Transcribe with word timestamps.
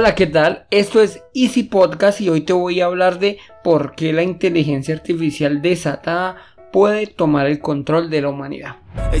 Hola, 0.00 0.14
¿qué 0.14 0.28
tal? 0.28 0.64
Esto 0.70 1.02
es 1.02 1.24
Easy 1.34 1.64
Podcast 1.64 2.20
y 2.20 2.28
hoy 2.28 2.42
te 2.42 2.52
voy 2.52 2.80
a 2.80 2.84
hablar 2.84 3.18
de 3.18 3.38
por 3.64 3.96
qué 3.96 4.12
la 4.12 4.22
inteligencia 4.22 4.94
artificial 4.94 5.60
desatada 5.60 6.36
puede 6.72 7.08
tomar 7.08 7.48
el 7.48 7.58
control 7.58 8.08
de 8.08 8.22
la 8.22 8.28
humanidad. 8.28 8.76
They 9.10 9.20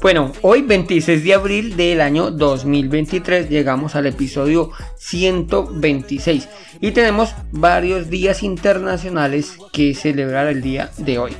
Bueno, 0.00 0.32
hoy 0.42 0.62
26 0.62 1.22
de 1.22 1.34
abril 1.34 1.76
del 1.76 2.00
año 2.00 2.32
2023 2.32 3.48
llegamos 3.48 3.94
al 3.94 4.06
episodio 4.06 4.70
126 4.96 6.48
y 6.80 6.90
tenemos 6.90 7.34
varios 7.52 8.10
días 8.10 8.42
internacionales 8.42 9.56
que 9.72 9.94
celebrar 9.94 10.48
el 10.48 10.60
día 10.60 10.90
de 10.98 11.18
hoy. 11.18 11.32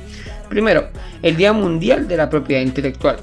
Primero, 0.47 0.89
el 1.21 1.35
Día 1.35 1.51
Mundial 1.51 2.07
de 2.07 2.17
la 2.17 2.29
Propiedad 2.29 2.61
Intelectual. 2.61 3.17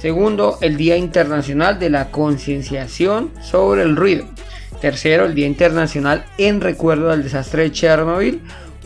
Segundo, 0.00 0.58
el 0.60 0.76
Día 0.76 0.96
Internacional 0.96 1.78
de 1.78 1.90
la 1.90 2.10
Concienciación 2.10 3.30
sobre 3.42 3.82
el 3.82 3.96
Ruido. 3.96 4.26
Tercero, 4.80 5.26
el 5.26 5.34
Día 5.34 5.46
Internacional 5.46 6.24
en 6.38 6.60
recuerdo 6.60 7.10
del 7.10 7.22
desastre 7.22 7.62
de 7.62 7.72
Chernobyl. 7.72 8.40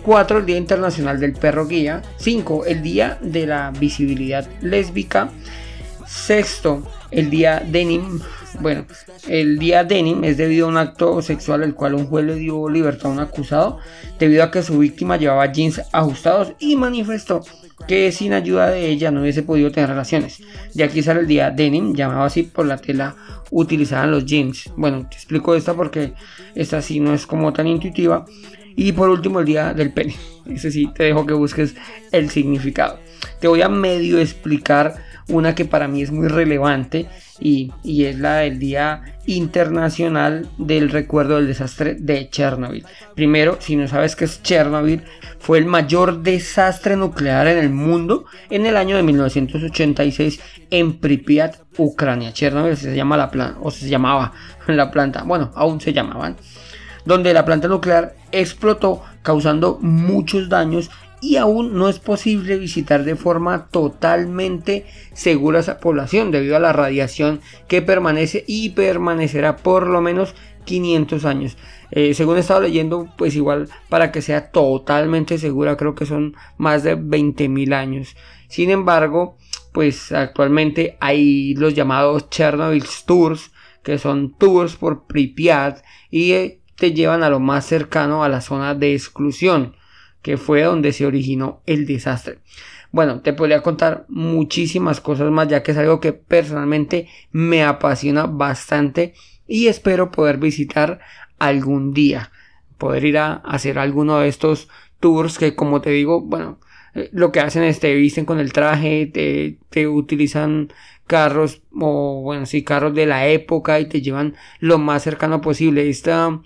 4. 0.07 0.39
El 0.39 0.47
Día 0.47 0.57
Internacional 0.57 1.19
del 1.19 1.33
Perro 1.33 1.67
Guía. 1.67 2.01
5. 2.19 2.67
El 2.67 2.81
Día 2.81 3.19
de 3.21 3.45
la 3.45 3.73
Visibilidad 3.73 4.49
Lésbica. 4.61 5.31
Sexto, 6.07 6.87
el 7.11 7.29
día 7.29 7.61
denim. 7.67 8.21
Bueno, 8.61 8.87
el 9.27 9.59
día 9.59 9.83
denim 9.83 10.23
es 10.23 10.37
debido 10.37 10.67
a 10.67 10.69
un 10.69 10.77
acto 10.77 11.21
sexual 11.23 11.65
el 11.65 11.75
cual 11.75 11.95
un 11.95 12.07
juez 12.07 12.25
le 12.25 12.37
dio 12.37 12.69
libertad 12.69 13.11
a 13.11 13.15
un 13.15 13.19
acusado 13.19 13.81
debido 14.17 14.45
a 14.45 14.53
que 14.53 14.63
su 14.63 14.79
víctima 14.79 15.17
llevaba 15.17 15.51
jeans 15.51 15.83
ajustados 15.93 16.53
y 16.61 16.77
manifestó 16.77 17.43
que 17.89 18.13
sin 18.13 18.33
ayuda 18.33 18.71
de 18.71 18.87
ella 18.87 19.11
no 19.11 19.23
hubiese 19.23 19.43
podido 19.43 19.73
tener 19.73 19.91
relaciones. 19.91 20.41
De 20.73 20.85
aquí 20.85 21.03
sale 21.03 21.21
el 21.21 21.27
día 21.27 21.51
denim, 21.51 21.95
llamado 21.95 22.23
así 22.23 22.45
por 22.45 22.65
la 22.65 22.77
tela 22.77 23.17
utilizada 23.51 24.05
en 24.05 24.13
los 24.13 24.25
jeans. 24.25 24.71
Bueno, 24.77 25.07
te 25.11 25.17
explico 25.17 25.55
esta 25.57 25.75
porque 25.75 26.13
esta 26.55 26.81
sí 26.81 27.01
no 27.01 27.13
es 27.13 27.27
como 27.27 27.53
tan 27.53 27.67
intuitiva. 27.67 28.25
Y 28.77 28.93
por 28.93 29.09
último, 29.09 29.41
el 29.41 29.47
día 29.47 29.73
del 29.75 29.93
pene. 29.93 30.15
Ese 30.47 30.71
sí, 30.71 30.91
te 30.95 31.05
dejo 31.05 31.27
que 31.27 31.35
busques 31.35 31.75
el 32.13 32.31
significado. 32.31 33.01
Te 33.41 33.49
voy 33.49 33.63
a 33.63 33.69
medio 33.69 34.21
explicar 34.21 34.97
una 35.29 35.55
que 35.55 35.65
para 35.65 35.89
mí 35.89 36.03
es 36.03 36.13
muy 36.13 36.29
relevante 36.29 37.09
y, 37.41 37.73
es 37.85 38.19
la 38.19 38.37
del 38.37 38.59
Día 38.59 39.03
Internacional 39.27 40.49
del 40.57 40.91
Recuerdo 40.91 41.37
del 41.37 41.49
Desastre 41.49 41.97
de 41.99 42.31
Chernobyl. 42.31 42.85
Primero, 43.15 43.57
si 43.61 43.77
no 43.77 43.89
sabes 43.89 44.15
qué 44.15 44.27
es 44.27 44.43
Chernobyl, 44.43 45.03
fue 45.39 45.59
el 45.59 45.67
mayor 45.67 46.23
desastre 46.23 46.97
nuclear 46.97 47.49
en 47.49 47.59
el 47.59 47.71
mundo 47.71 48.27
en 48.51 48.67
el 48.67 48.77
año 48.77 48.97
de 48.97 49.03
1986 49.03 50.41
en 50.71 50.99
Pripyat, 50.99 51.57
Ucrania. 51.77 52.33
Chernobyl 52.33 52.77
se 52.77 52.95
llama 52.95 53.17
la 53.17 53.31
planta, 53.31 53.59
o 53.61 53.71
se 53.71 53.89
llamaba 53.89 54.33
la 54.69 54.91
planta, 54.91 55.25
bueno, 55.25 55.51
aún 55.55 55.81
se 55.81 55.93
llamaban 55.93 56.37
donde 57.07 57.33
la 57.33 57.45
planta 57.45 57.69
nuclear 57.69 58.15
explotó 58.33 59.03
causando 59.23 59.79
muchos 59.81 60.49
daños 60.49 60.91
y 61.21 61.37
aún 61.37 61.79
no 61.79 61.89
es 61.89 61.99
posible 61.99 62.59
visitar 62.59 63.05
de 63.05 63.17
forma 63.17 63.69
totalmente 63.69 64.85
segura 65.15 65.61
esa 65.61 65.81
población 65.81 66.31
debido 66.31 66.57
a 66.57 66.61
la 66.61 66.73
radiación 66.73 67.41
que 67.69 67.81
permanece 67.81 68.45
y 68.47 68.71
permanecerá 68.71 69.57
por 69.57 69.87
lo 69.87 70.01
menos 70.01 70.35
500 70.65 71.25
años. 71.25 71.57
Eh, 71.91 72.15
según 72.15 72.37
he 72.37 72.41
estado 72.41 72.61
leyendo, 72.61 73.09
pues 73.17 73.35
igual 73.35 73.69
para 73.89 74.13
que 74.13 74.21
sea 74.21 74.51
totalmente 74.51 75.39
segura 75.39 75.77
creo 75.77 75.95
que 75.95 76.05
son 76.05 76.37
más 76.59 76.83
de 76.83 76.99
20.000 76.99 77.73
años. 77.75 78.17
Sin 78.49 78.71
embargo, 78.71 79.39
pues 79.73 80.13
actualmente 80.13 80.97
hay 81.01 81.55
los 81.55 81.75
llamados 81.75 82.29
Chernobyl 82.31 82.85
Tours, 83.07 83.53
que 83.83 83.99
son 83.99 84.35
tours 84.37 84.77
por 84.77 85.07
Pripyat 85.07 85.83
y 86.11 86.33
eh, 86.33 86.61
te 86.77 86.93
llevan 86.93 87.23
a 87.23 87.31
lo 87.31 87.41
más 87.41 87.67
cercano 87.67 88.23
a 88.23 88.29
la 88.29 88.41
zona 88.41 88.75
de 88.75 88.93
exclusión, 88.93 89.75
que 90.23 90.37
fue 90.37 90.63
donde 90.63 90.93
se 90.93 91.07
originó 91.07 91.63
el 91.67 91.87
desastre. 91.87 92.39
Bueno, 92.93 93.21
te 93.21 93.33
podría 93.33 93.63
contar 93.63 94.07
muchísimas 94.09 95.01
cosas 95.01 95.31
más, 95.31 95.49
ya 95.49 95.63
que 95.63 95.73
es 95.73 95.79
algo 95.79 96.01
que 96.01 96.13
personalmente 96.13 97.09
me 97.31 97.65
apasiona 97.65 98.27
bastante 98.27 99.15
y 99.47 99.67
espero 99.67 100.11
poder 100.11 100.39
visitar 100.39 101.01
algún 101.39 101.93
día. 101.93 102.31
Poder 102.79 103.05
ir 103.05 103.19
a 103.19 103.35
hacer 103.35 103.79
alguno 103.79 104.19
de 104.19 104.29
estos 104.29 104.69
tours 105.01 105.39
que, 105.39 105.55
como 105.55 105.81
te 105.81 105.91
digo, 105.91 106.21
bueno, 106.21 106.59
eh, 106.95 107.11
lo 107.13 107.33
que 107.33 107.41
hacen 107.41 107.63
es 107.65 107.81
te 107.81 107.95
visten 107.95 108.25
con 108.25 108.41
el 108.41 108.53
traje, 108.53 109.07
te, 109.07 109.59
te 109.69 109.87
utilizan 109.89 110.73
carros 111.07 111.63
o 111.73 112.23
bueno 112.23 112.47
sí 112.47 112.65
carros 112.65 112.95
de 112.95 113.07
la 113.07 113.29
época 113.29 113.79
y 113.79 113.89
te 113.89 114.03
llevan 114.03 114.35
lo 114.59 114.79
más 114.79 115.05
cercano 115.05 115.41
posible 115.41 115.89
esta 115.89 116.41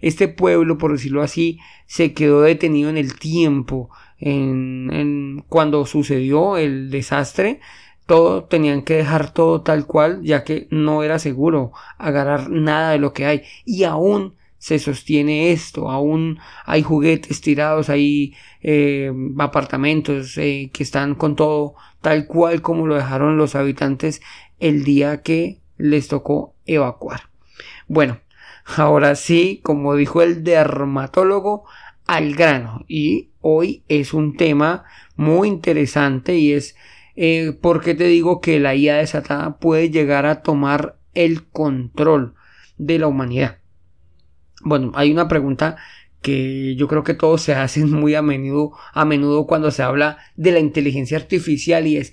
este 0.00 0.28
pueblo, 0.28 0.78
por 0.78 0.92
decirlo 0.92 1.22
así, 1.22 1.58
se 1.86 2.12
quedó 2.12 2.42
detenido 2.42 2.90
en 2.90 2.96
el 2.96 3.18
tiempo. 3.18 3.90
En, 4.18 5.44
cuando 5.48 5.86
sucedió 5.86 6.56
el 6.56 6.90
desastre, 6.90 7.60
todo 8.06 8.44
tenían 8.44 8.82
que 8.82 8.94
dejar 8.94 9.32
todo 9.32 9.62
tal 9.62 9.86
cual, 9.86 10.20
ya 10.22 10.44
que 10.44 10.66
no 10.70 11.02
era 11.02 11.18
seguro 11.18 11.72
agarrar 11.98 12.50
nada 12.50 12.92
de 12.92 12.98
lo 12.98 13.12
que 13.12 13.26
hay. 13.26 13.42
Y 13.64 13.84
aún 13.84 14.34
se 14.58 14.78
sostiene 14.78 15.52
esto, 15.52 15.88
aún 15.88 16.38
hay 16.64 16.82
juguetes 16.82 17.40
tirados, 17.40 17.90
hay 17.90 18.34
eh, 18.60 19.12
apartamentos 19.38 20.36
eh, 20.36 20.70
que 20.72 20.82
están 20.82 21.14
con 21.14 21.36
todo 21.36 21.74
tal 22.00 22.26
cual 22.26 22.60
como 22.60 22.86
lo 22.86 22.96
dejaron 22.96 23.36
los 23.36 23.54
habitantes 23.54 24.20
el 24.58 24.84
día 24.84 25.22
que 25.22 25.60
les 25.76 26.08
tocó 26.08 26.54
evacuar. 26.66 27.22
Bueno, 27.86 28.18
Ahora 28.76 29.14
sí, 29.14 29.60
como 29.62 29.94
dijo 29.94 30.22
el 30.22 30.44
dermatólogo, 30.44 31.64
al 32.06 32.34
grano. 32.34 32.84
Y 32.88 33.30
hoy 33.40 33.84
es 33.88 34.12
un 34.12 34.36
tema 34.36 34.84
muy 35.16 35.48
interesante 35.48 36.36
y 36.36 36.52
es 36.52 36.76
eh, 37.16 37.56
porque 37.60 37.94
te 37.94 38.04
digo 38.04 38.40
que 38.40 38.60
la 38.60 38.74
IA 38.74 38.96
desatada 38.96 39.58
puede 39.58 39.90
llegar 39.90 40.26
a 40.26 40.42
tomar 40.42 40.98
el 41.14 41.46
control 41.48 42.34
de 42.76 42.98
la 42.98 43.08
humanidad. 43.08 43.58
Bueno, 44.62 44.92
hay 44.94 45.10
una 45.10 45.28
pregunta 45.28 45.76
que 46.22 46.74
yo 46.76 46.88
creo 46.88 47.04
que 47.04 47.14
todos 47.14 47.42
se 47.42 47.54
hacen 47.54 47.90
muy 47.90 48.14
a 48.14 48.22
menudo, 48.22 48.72
a 48.92 49.04
menudo 49.04 49.46
cuando 49.46 49.70
se 49.70 49.82
habla 49.82 50.18
de 50.36 50.52
la 50.52 50.58
inteligencia 50.58 51.16
artificial 51.16 51.86
y 51.86 51.96
es 51.96 52.12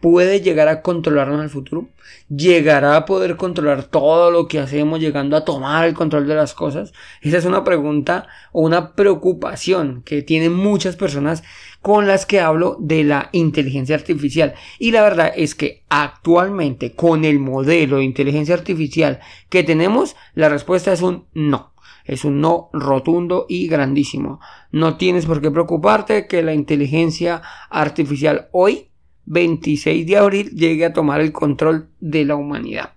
puede 0.00 0.40
llegar 0.40 0.68
a 0.68 0.82
controlarnos 0.82 1.42
el 1.42 1.50
futuro, 1.50 1.88
llegará 2.28 2.96
a 2.96 3.04
poder 3.04 3.36
controlar 3.36 3.84
todo 3.84 4.30
lo 4.30 4.46
que 4.46 4.60
hacemos, 4.60 5.00
llegando 5.00 5.36
a 5.36 5.44
tomar 5.44 5.86
el 5.86 5.94
control 5.94 6.26
de 6.26 6.34
las 6.34 6.54
cosas. 6.54 6.92
Esa 7.20 7.38
es 7.38 7.44
una 7.44 7.64
pregunta 7.64 8.28
o 8.52 8.62
una 8.62 8.92
preocupación 8.94 10.02
que 10.04 10.22
tienen 10.22 10.52
muchas 10.52 10.96
personas 10.96 11.42
con 11.82 12.06
las 12.06 12.26
que 12.26 12.40
hablo 12.40 12.76
de 12.80 13.04
la 13.04 13.28
inteligencia 13.32 13.96
artificial. 13.96 14.54
Y 14.78 14.90
la 14.90 15.02
verdad 15.02 15.32
es 15.34 15.54
que 15.54 15.82
actualmente 15.88 16.92
con 16.92 17.24
el 17.24 17.38
modelo 17.38 17.96
de 17.96 18.04
inteligencia 18.04 18.54
artificial 18.54 19.20
que 19.48 19.64
tenemos, 19.64 20.16
la 20.34 20.48
respuesta 20.48 20.92
es 20.92 21.02
un 21.02 21.26
no. 21.34 21.72
Es 22.04 22.24
un 22.24 22.40
no 22.40 22.70
rotundo 22.72 23.44
y 23.50 23.68
grandísimo. 23.68 24.40
No 24.72 24.96
tienes 24.96 25.26
por 25.26 25.42
qué 25.42 25.50
preocuparte 25.50 26.26
que 26.26 26.42
la 26.42 26.54
inteligencia 26.54 27.42
artificial 27.68 28.48
hoy 28.52 28.87
26 29.28 30.06
de 30.06 30.16
abril 30.16 30.50
llegue 30.50 30.86
a 30.86 30.92
tomar 30.92 31.20
el 31.20 31.32
control 31.32 31.88
de 32.00 32.24
la 32.24 32.36
humanidad. 32.36 32.94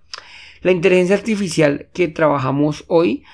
La 0.62 0.72
inteligencia 0.72 1.16
artificial 1.16 1.88
que 1.92 2.08
trabajamos 2.08 2.84
hoy 2.88 3.24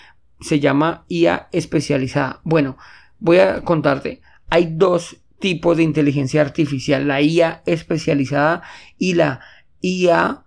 se 0.41 0.61
llama 0.61 1.05
IA 1.09 1.49
especializada. 1.53 2.41
Bueno, 2.45 2.77
voy 3.19 3.39
a 3.39 3.63
contarte. 3.63 4.21
Hay 4.51 4.73
dos 4.73 5.19
tipos 5.39 5.77
de 5.77 5.85
inteligencia 5.85 6.41
artificial, 6.41 7.07
la 7.07 7.21
IA 7.21 7.63
especializada 7.67 8.63
y 8.99 9.15
la 9.15 9.41
IA 9.81 10.43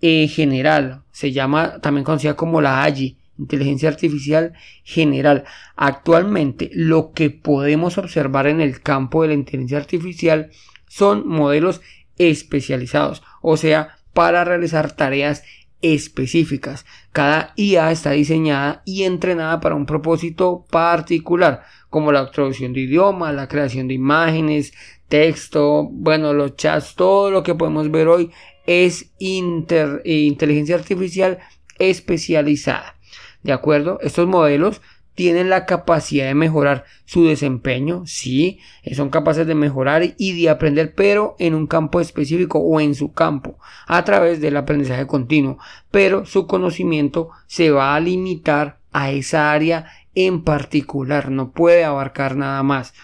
eh, 0.00 0.28
general. 0.28 1.02
Se 1.12 1.32
llama 1.32 1.80
también 1.80 2.04
conocida 2.04 2.34
como 2.34 2.60
la 2.60 2.82
AGI 2.84 3.18
inteligencia 3.40 3.88
artificial 3.88 4.52
general. 4.84 5.44
Actualmente 5.74 6.70
lo 6.72 7.12
que 7.12 7.30
podemos 7.30 7.98
observar 7.98 8.46
en 8.46 8.60
el 8.60 8.82
campo 8.82 9.22
de 9.22 9.28
la 9.28 9.34
inteligencia 9.34 9.78
artificial 9.78 10.50
son 10.90 11.26
modelos 11.28 11.80
especializados, 12.18 13.22
o 13.40 13.56
sea, 13.56 13.96
para 14.12 14.44
realizar 14.44 14.90
tareas 14.92 15.44
específicas. 15.82 16.84
Cada 17.12 17.52
IA 17.56 17.92
está 17.92 18.10
diseñada 18.10 18.82
y 18.84 19.04
entrenada 19.04 19.60
para 19.60 19.76
un 19.76 19.86
propósito 19.86 20.66
particular, 20.68 21.62
como 21.88 22.10
la 22.10 22.28
traducción 22.30 22.72
de 22.72 22.80
idioma, 22.80 23.32
la 23.32 23.46
creación 23.46 23.86
de 23.86 23.94
imágenes, 23.94 24.74
texto, 25.08 25.88
bueno, 25.90 26.32
los 26.32 26.56
chats, 26.56 26.96
todo 26.96 27.30
lo 27.30 27.44
que 27.44 27.54
podemos 27.54 27.90
ver 27.90 28.08
hoy 28.08 28.32
es 28.66 29.12
inteligencia 29.18 30.74
artificial 30.74 31.38
especializada. 31.78 32.96
¿De 33.42 33.52
acuerdo? 33.52 33.98
Estos 34.02 34.26
modelos 34.26 34.82
tienen 35.14 35.50
la 35.50 35.66
capacidad 35.66 36.26
de 36.26 36.34
mejorar 36.34 36.84
su 37.04 37.24
desempeño, 37.26 38.04
sí, 38.06 38.60
son 38.94 39.10
capaces 39.10 39.46
de 39.46 39.54
mejorar 39.54 40.14
y 40.16 40.40
de 40.40 40.48
aprender, 40.48 40.94
pero 40.94 41.36
en 41.38 41.54
un 41.54 41.66
campo 41.66 42.00
específico 42.00 42.58
o 42.58 42.80
en 42.80 42.94
su 42.94 43.12
campo, 43.12 43.58
a 43.86 44.04
través 44.04 44.40
del 44.40 44.56
aprendizaje 44.56 45.06
continuo, 45.06 45.58
pero 45.90 46.24
su 46.26 46.46
conocimiento 46.46 47.30
se 47.46 47.70
va 47.70 47.94
a 47.94 48.00
limitar 48.00 48.78
a 48.92 49.10
esa 49.10 49.52
área 49.52 49.86
en 50.14 50.42
particular, 50.42 51.30
no 51.30 51.52
puede 51.52 51.84
abarcar 51.84 52.36
nada 52.36 52.62
más. 52.62 52.94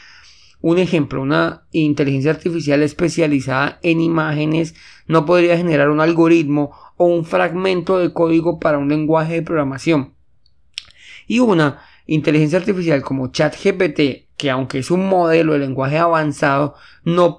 Un 0.61 0.79
ejemplo, 0.79 1.23
una 1.23 1.65
inteligencia 1.71 2.31
artificial 2.31 2.83
especializada 2.83 3.79
en 3.83 4.01
imágenes 4.01 4.75
no 5.07 5.25
podría 5.27 5.57
generar 5.57 5.91
un 5.91 6.01
algoritmo 6.01 6.73
o 6.97 7.07
un 7.07 7.25
fragmento 7.25 7.99
de 7.99 8.13
código 8.13 8.59
para 8.59 8.79
un 8.79 8.89
lenguaje 8.89 9.35
de 9.35 9.43
programación. 9.43 10.15
Y 11.27 11.41
una 11.41 11.83
inteligencia 12.07 12.59
artificial 12.59 13.03
como 13.03 13.29
ChatGPT, 13.29 14.27
que 14.37 14.51
aunque 14.51 14.79
es 14.79 14.91
un 14.91 15.09
modelo 15.09 15.55
de 15.55 15.61
lenguaje 15.61 15.99
avanzado, 15.99 16.75
no, 17.05 17.39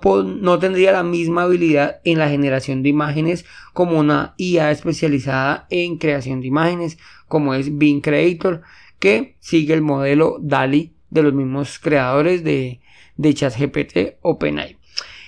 tendría 0.59 0.91
la 0.91 1.03
misma 1.03 1.43
habilidad 1.43 2.01
en 2.03 2.19
la 2.19 2.29
generación 2.29 2.83
de 2.83 2.89
imágenes 2.89 3.45
como 3.73 3.99
una 3.99 4.33
IA 4.37 4.71
especializada 4.71 5.67
en 5.69 5.97
creación 5.97 6.41
de 6.41 6.47
imágenes, 6.47 6.97
como 7.27 7.53
es 7.53 7.77
Bing 7.77 8.01
Creator, 8.01 8.61
que 8.99 9.35
sigue 9.39 9.73
el 9.73 9.81
modelo 9.81 10.37
DALI 10.41 10.93
de 11.09 11.23
los 11.23 11.33
mismos 11.33 11.79
creadores 11.79 12.43
de, 12.43 12.81
de 13.15 13.33
ChatGPT 13.33 14.17
OpenAI. 14.21 14.76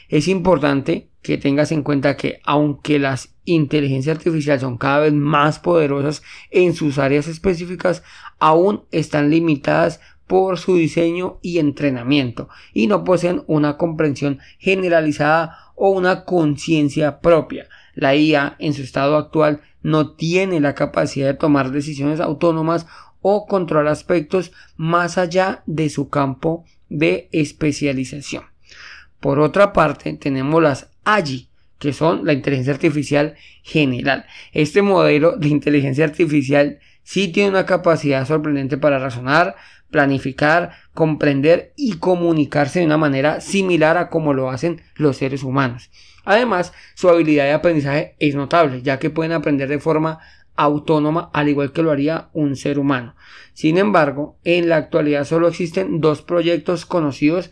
Es 0.09 0.27
importante 0.27 1.07
que 1.21 1.37
tengas 1.37 1.71
en 1.71 1.83
cuenta 1.83 2.17
que 2.17 2.39
aunque 2.43 2.97
las 2.97 3.35
inteligencias 3.45 4.17
artificiales 4.17 4.61
son 4.61 4.77
cada 4.77 5.01
vez 5.01 5.13
más 5.13 5.59
poderosas 5.59 6.23
en 6.49 6.73
sus 6.73 6.97
áreas 6.97 7.27
específicas, 7.27 8.01
aún 8.39 8.83
están 8.91 9.29
limitadas 9.29 10.01
por 10.25 10.57
su 10.57 10.75
diseño 10.75 11.37
y 11.43 11.59
entrenamiento 11.59 12.49
y 12.73 12.87
no 12.87 13.03
poseen 13.03 13.43
una 13.45 13.77
comprensión 13.77 14.39
generalizada 14.57 15.73
o 15.75 15.91
una 15.91 16.25
conciencia 16.25 17.19
propia. 17.19 17.67
La 17.93 18.15
IA 18.15 18.55
en 18.57 18.73
su 18.73 18.81
estado 18.81 19.15
actual 19.15 19.61
no 19.83 20.11
tiene 20.11 20.59
la 20.59 20.73
capacidad 20.73 21.27
de 21.27 21.33
tomar 21.35 21.71
decisiones 21.71 22.19
autónomas 22.19 22.87
o 23.21 23.45
controlar 23.45 23.91
aspectos 23.91 24.51
más 24.75 25.19
allá 25.19 25.61
de 25.67 25.89
su 25.89 26.09
campo 26.09 26.65
de 26.89 27.29
especialización. 27.31 28.43
Por 29.19 29.39
otra 29.39 29.73
parte, 29.73 30.13
tenemos 30.13 30.61
las 30.61 30.91
AGI, 31.03 31.49
que 31.77 31.93
son 31.93 32.25
la 32.25 32.33
inteligencia 32.33 32.73
artificial 32.73 33.35
general. 33.63 34.25
Este 34.51 34.81
modelo 34.81 35.37
de 35.37 35.47
inteligencia 35.47 36.05
artificial 36.05 36.79
sí 37.03 37.29
tiene 37.29 37.49
una 37.49 37.65
capacidad 37.65 38.27
sorprendente 38.27 38.77
para 38.77 38.99
razonar, 38.99 39.55
planificar, 39.89 40.71
comprender 40.93 41.73
y 41.75 41.93
comunicarse 41.93 42.79
de 42.79 42.85
una 42.85 42.97
manera 42.97 43.41
similar 43.41 43.97
a 43.97 44.09
como 44.09 44.33
lo 44.33 44.49
hacen 44.49 44.81
los 44.95 45.17
seres 45.17 45.43
humanos. 45.43 45.89
Además, 46.25 46.73
su 46.95 47.09
habilidad 47.09 47.45
de 47.45 47.53
aprendizaje 47.53 48.15
es 48.19 48.35
notable, 48.35 48.81
ya 48.83 48.99
que 48.99 49.09
pueden 49.09 49.31
aprender 49.31 49.67
de 49.67 49.79
forma 49.79 50.19
autónoma 50.55 51.29
al 51.33 51.47
igual 51.47 51.71
que 51.71 51.81
lo 51.81 51.91
haría 51.91 52.29
un 52.33 52.55
ser 52.55 52.77
humano. 52.77 53.15
Sin 53.53 53.77
embargo, 53.77 54.37
en 54.43 54.69
la 54.69 54.75
actualidad 54.75 55.23
solo 55.23 55.47
existen 55.47 56.01
dos 56.01 56.21
proyectos 56.21 56.85
conocidos 56.85 57.49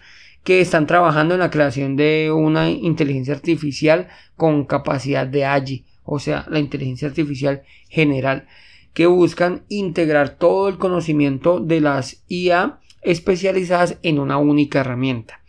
que 0.47 0.61
están 0.61 0.87
trabajando 0.87 1.33
en 1.33 1.41
la 1.41 1.49
creación 1.49 1.97
de 1.97 2.31
una 2.31 2.69
inteligencia 2.69 3.33
artificial 3.33 4.07
con 4.37 4.63
capacidad 4.63 5.27
de 5.27 5.43
AGI, 5.43 5.83
o 6.05 6.19
sea, 6.19 6.45
la 6.49 6.59
inteligencia 6.59 7.09
artificial 7.09 7.63
general, 7.89 8.47
que 8.93 9.07
buscan 9.07 9.65
integrar 9.67 10.37
todo 10.37 10.69
el 10.69 10.77
conocimiento 10.77 11.59
de 11.59 11.81
las 11.81 12.23
IA 12.29 12.79
especializadas 13.01 13.97
en 14.03 14.19
una 14.19 14.37
única 14.37 14.79
herramienta. 14.79 15.41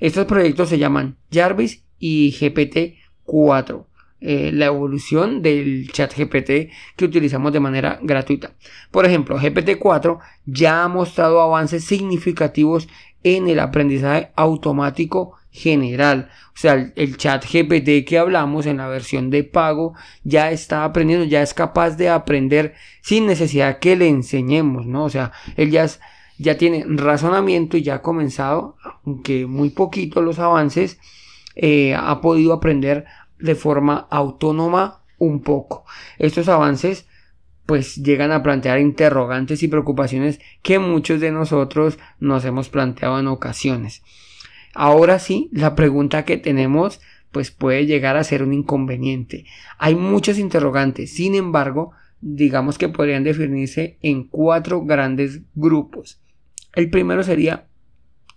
Estos 0.00 0.24
proyectos 0.24 0.70
se 0.70 0.78
llaman 0.78 1.18
Jarvis 1.30 1.84
y 1.98 2.32
GPT-4. 2.32 3.84
Eh, 4.22 4.50
la 4.54 4.64
evolución 4.64 5.42
del 5.42 5.92
chat 5.92 6.16
GPT 6.16 6.72
que 6.96 7.04
utilizamos 7.04 7.52
de 7.52 7.60
manera 7.60 7.98
gratuita. 8.02 8.54
Por 8.90 9.04
ejemplo, 9.04 9.38
GPT-4 9.38 10.18
ya 10.46 10.84
ha 10.84 10.88
mostrado 10.88 11.42
avances 11.42 11.84
significativos 11.84 12.88
en 13.26 13.48
el 13.48 13.58
aprendizaje 13.58 14.30
automático 14.36 15.34
general. 15.50 16.28
O 16.54 16.58
sea, 16.58 16.92
el, 16.94 17.16
chat 17.16 17.44
GPT 17.44 18.06
que 18.06 18.18
hablamos 18.18 18.66
en 18.66 18.76
la 18.76 18.86
versión 18.86 19.30
de 19.30 19.42
pago 19.42 19.94
ya 20.22 20.52
está 20.52 20.84
aprendiendo, 20.84 21.26
ya 21.26 21.42
es 21.42 21.52
capaz 21.52 21.96
de 21.96 22.08
aprender 22.08 22.74
sin 23.02 23.26
necesidad 23.26 23.80
que 23.80 23.96
le 23.96 24.08
enseñemos, 24.08 24.86
¿no? 24.86 25.04
O 25.04 25.10
sea, 25.10 25.32
él 25.56 25.72
ya, 25.72 25.86
ya 26.38 26.56
tiene 26.56 26.84
razonamiento 26.86 27.76
y 27.76 27.82
ya 27.82 27.96
ha 27.96 28.02
comenzado, 28.02 28.76
aunque 29.04 29.46
muy 29.46 29.70
poquito 29.70 30.22
los 30.22 30.38
avances, 30.38 31.00
eh, 31.56 31.96
ha 31.96 32.20
podido 32.20 32.52
aprender 32.52 33.06
de 33.40 33.56
forma 33.56 34.06
autónoma 34.08 35.02
un 35.18 35.42
poco. 35.42 35.84
Estos 36.18 36.48
avances 36.48 37.08
pues 37.66 37.96
llegan 37.96 38.32
a 38.32 38.42
plantear 38.42 38.78
interrogantes 38.78 39.62
y 39.62 39.68
preocupaciones 39.68 40.40
que 40.62 40.78
muchos 40.78 41.20
de 41.20 41.32
nosotros 41.32 41.98
nos 42.20 42.44
hemos 42.44 42.68
planteado 42.68 43.18
en 43.18 43.26
ocasiones. 43.26 44.02
Ahora 44.74 45.18
sí, 45.18 45.48
la 45.52 45.74
pregunta 45.74 46.24
que 46.24 46.36
tenemos 46.36 47.00
pues 47.32 47.50
puede 47.50 47.84
llegar 47.86 48.16
a 48.16 48.24
ser 48.24 48.42
un 48.42 48.54
inconveniente. 48.54 49.44
Hay 49.78 49.94
muchos 49.94 50.38
interrogantes, 50.38 51.12
sin 51.12 51.34
embargo, 51.34 51.92
digamos 52.20 52.78
que 52.78 52.88
podrían 52.88 53.24
definirse 53.24 53.98
en 54.00 54.24
cuatro 54.24 54.82
grandes 54.84 55.42
grupos. 55.54 56.20
El 56.74 56.88
primero 56.88 57.22
sería 57.22 57.66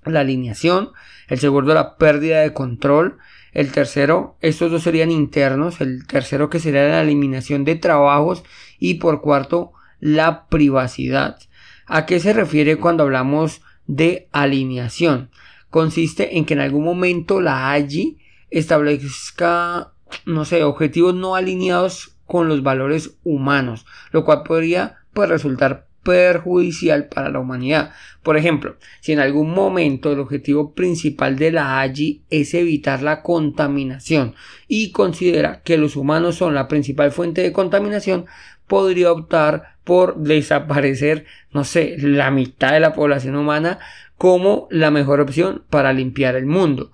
la 0.06 0.22
alineación, 0.22 0.90
el 1.28 1.40
segundo 1.40 1.74
la 1.74 1.98
pérdida 1.98 2.42
de 2.42 2.54
control, 2.54 3.20
el 3.52 3.72
tercero, 3.72 4.38
estos 4.42 4.72
dos 4.72 4.84
serían 4.84 5.12
internos. 5.12 5.82
El 5.82 6.06
tercero 6.06 6.50
que 6.50 6.60
sería 6.60 6.88
la 6.88 7.02
eliminación 7.02 7.66
de 7.66 7.76
trabajos. 7.76 8.44
Y 8.80 8.96
por 8.96 9.22
cuarto, 9.22 9.74
la 10.00 10.48
privacidad. 10.48 11.38
¿A 11.86 12.06
qué 12.06 12.20
se 12.20 12.34
refiere 12.34 12.78
cuando 12.78 13.04
hablamos 13.04 13.62
de 13.88 14.28
alineación? 14.32 15.30
Consiste 15.70 16.38
en 16.38 16.46
que 16.46 16.54
en 16.54 16.62
algún 16.62 16.84
momento 16.84 17.42
la 17.42 17.72
AGI 17.74 18.18
establezca, 18.50 19.92
no 20.26 20.46
sé, 20.46 20.64
objetivos 20.64 21.14
no 21.16 21.36
alineados 21.36 22.16
con 22.26 22.48
los 22.48 22.64
valores 22.64 23.18
humanos, 23.24 23.86
lo 24.12 24.24
cual 24.24 24.44
podría 24.44 24.98
pues 25.14 25.30
resultar 25.30 25.88
perjudicial 26.04 27.08
para 27.08 27.30
la 27.30 27.40
humanidad. 27.40 27.92
Por 28.24 28.38
ejemplo, 28.38 28.78
si 29.02 29.12
en 29.12 29.20
algún 29.20 29.52
momento 29.52 30.12
el 30.12 30.20
objetivo 30.20 30.74
principal 30.74 31.38
de 31.38 31.52
la 31.52 31.82
AGI 31.82 32.24
es 32.30 32.54
evitar 32.54 33.02
la 33.02 33.22
contaminación 33.22 34.36
y 34.68 34.92
considera 34.92 35.62
que 35.62 35.78
los 35.78 35.96
humanos 35.96 36.36
son 36.36 36.56
la 36.56 36.68
principal 36.68 37.12
fuente 37.12 37.42
de 37.42 37.52
contaminación, 37.52 38.26
podría 38.70 39.12
optar 39.12 39.76
por 39.84 40.16
desaparecer, 40.20 41.26
no 41.52 41.66
sé, 41.66 41.98
la 41.98 42.32
mitad 42.32 42.72
de 42.72 42.80
la 42.80 42.94
población 42.94 43.36
humana 43.36 43.80
como 44.18 44.70
la 44.72 44.92
mejor 44.92 45.20
opción 45.20 45.66
para 45.70 45.92
limpiar 45.92 46.36
el 46.36 46.46
mundo. 46.46 46.92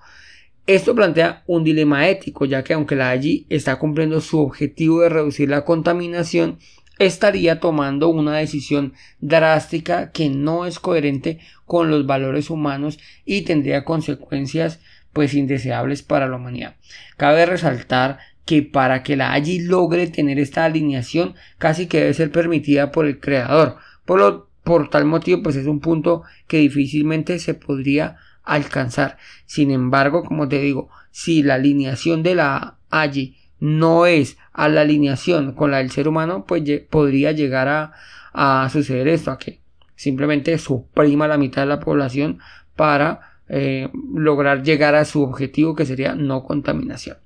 Esto 0.66 0.96
plantea 0.96 1.44
un 1.46 1.62
dilema 1.62 2.08
ético, 2.08 2.44
ya 2.44 2.64
que 2.64 2.72
aunque 2.72 2.96
la 2.96 3.10
AGI 3.10 3.46
está 3.48 3.76
cumpliendo 3.76 4.20
su 4.20 4.40
objetivo 4.40 5.02
de 5.02 5.10
reducir 5.10 5.48
la 5.48 5.64
contaminación, 5.64 6.58
estaría 6.98 7.60
tomando 7.60 8.08
una 8.08 8.36
decisión 8.38 8.94
drástica 9.20 10.10
que 10.10 10.28
no 10.28 10.66
es 10.66 10.80
coherente 10.80 11.38
con 11.66 11.90
los 11.90 12.06
valores 12.06 12.50
humanos 12.50 12.98
y 13.24 13.42
tendría 13.42 13.84
consecuencias 13.84 14.80
pues 15.12 15.34
indeseables 15.34 16.02
para 16.02 16.28
la 16.28 16.36
humanidad. 16.36 16.76
Cabe 17.16 17.46
resaltar 17.46 18.18
que 18.46 18.62
para 18.62 19.02
que 19.02 19.16
la 19.16 19.34
AGI 19.34 19.60
logre 19.60 20.06
tener 20.06 20.38
esta 20.38 20.64
alineación 20.64 21.34
casi 21.58 21.86
que 21.86 21.98
debe 21.98 22.14
ser 22.14 22.30
permitida 22.30 22.92
por 22.92 23.04
el 23.04 23.20
creador. 23.20 23.76
Por, 24.06 24.20
lo, 24.20 24.48
por 24.64 24.88
tal 24.88 25.04
motivo 25.04 25.42
pues 25.42 25.56
es 25.56 25.66
un 25.66 25.80
punto 25.80 26.22
que 26.46 26.58
difícilmente 26.58 27.38
se 27.40 27.54
podría 27.54 28.16
alcanzar. 28.44 29.18
Sin 29.44 29.70
embargo, 29.70 30.24
como 30.24 30.48
te 30.48 30.60
digo, 30.60 30.88
si 31.10 31.42
la 31.42 31.54
alineación 31.54 32.22
de 32.22 32.36
la 32.36 32.78
AGI 32.88 33.36
no 33.58 34.06
es 34.06 34.38
a 34.52 34.68
la 34.68 34.82
alineación 34.82 35.52
con 35.52 35.72
la 35.72 35.78
del 35.78 35.90
ser 35.90 36.06
humano, 36.06 36.44
pues 36.46 36.62
podría 36.88 37.32
llegar 37.32 37.68
a, 37.68 37.92
a 38.32 38.68
suceder 38.70 39.08
esto, 39.08 39.32
a 39.32 39.38
que 39.38 39.60
simplemente 39.96 40.56
suprima 40.58 41.26
la 41.26 41.38
mitad 41.38 41.62
de 41.62 41.68
la 41.68 41.80
población 41.80 42.38
para 42.76 43.40
eh, 43.48 43.88
lograr 44.14 44.62
llegar 44.62 44.94
a 44.94 45.04
su 45.04 45.22
objetivo 45.22 45.74
que 45.74 45.86
sería 45.86 46.14
no 46.14 46.44
contaminación. 46.44 47.16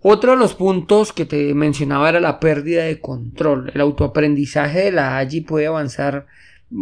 Otro 0.00 0.30
de 0.32 0.36
los 0.36 0.54
puntos 0.54 1.12
que 1.12 1.24
te 1.24 1.54
mencionaba 1.54 2.08
era 2.08 2.20
la 2.20 2.38
pérdida 2.38 2.84
de 2.84 3.00
control. 3.00 3.72
El 3.74 3.80
autoaprendizaje 3.80 4.84
de 4.84 4.92
la 4.92 5.18
AGI 5.18 5.40
puede 5.40 5.66
avanzar 5.66 6.26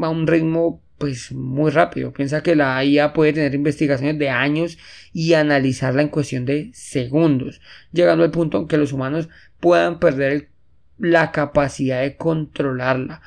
a 0.02 0.08
un 0.10 0.26
ritmo 0.26 0.82
pues 0.98 1.32
muy 1.32 1.70
rápido. 1.70 2.12
Piensa 2.12 2.42
que 2.42 2.56
la 2.56 2.84
IA 2.84 3.14
puede 3.14 3.32
tener 3.32 3.54
investigaciones 3.54 4.18
de 4.18 4.28
años 4.28 4.76
y 5.14 5.32
analizarla 5.32 6.02
en 6.02 6.08
cuestión 6.08 6.44
de 6.44 6.70
segundos, 6.74 7.62
llegando 7.90 8.22
al 8.22 8.30
punto 8.30 8.58
en 8.58 8.68
que 8.68 8.76
los 8.76 8.92
humanos 8.92 9.30
puedan 9.60 9.98
perder 9.98 10.50
la 10.98 11.32
capacidad 11.32 12.02
de 12.02 12.16
controlarla. 12.16 13.22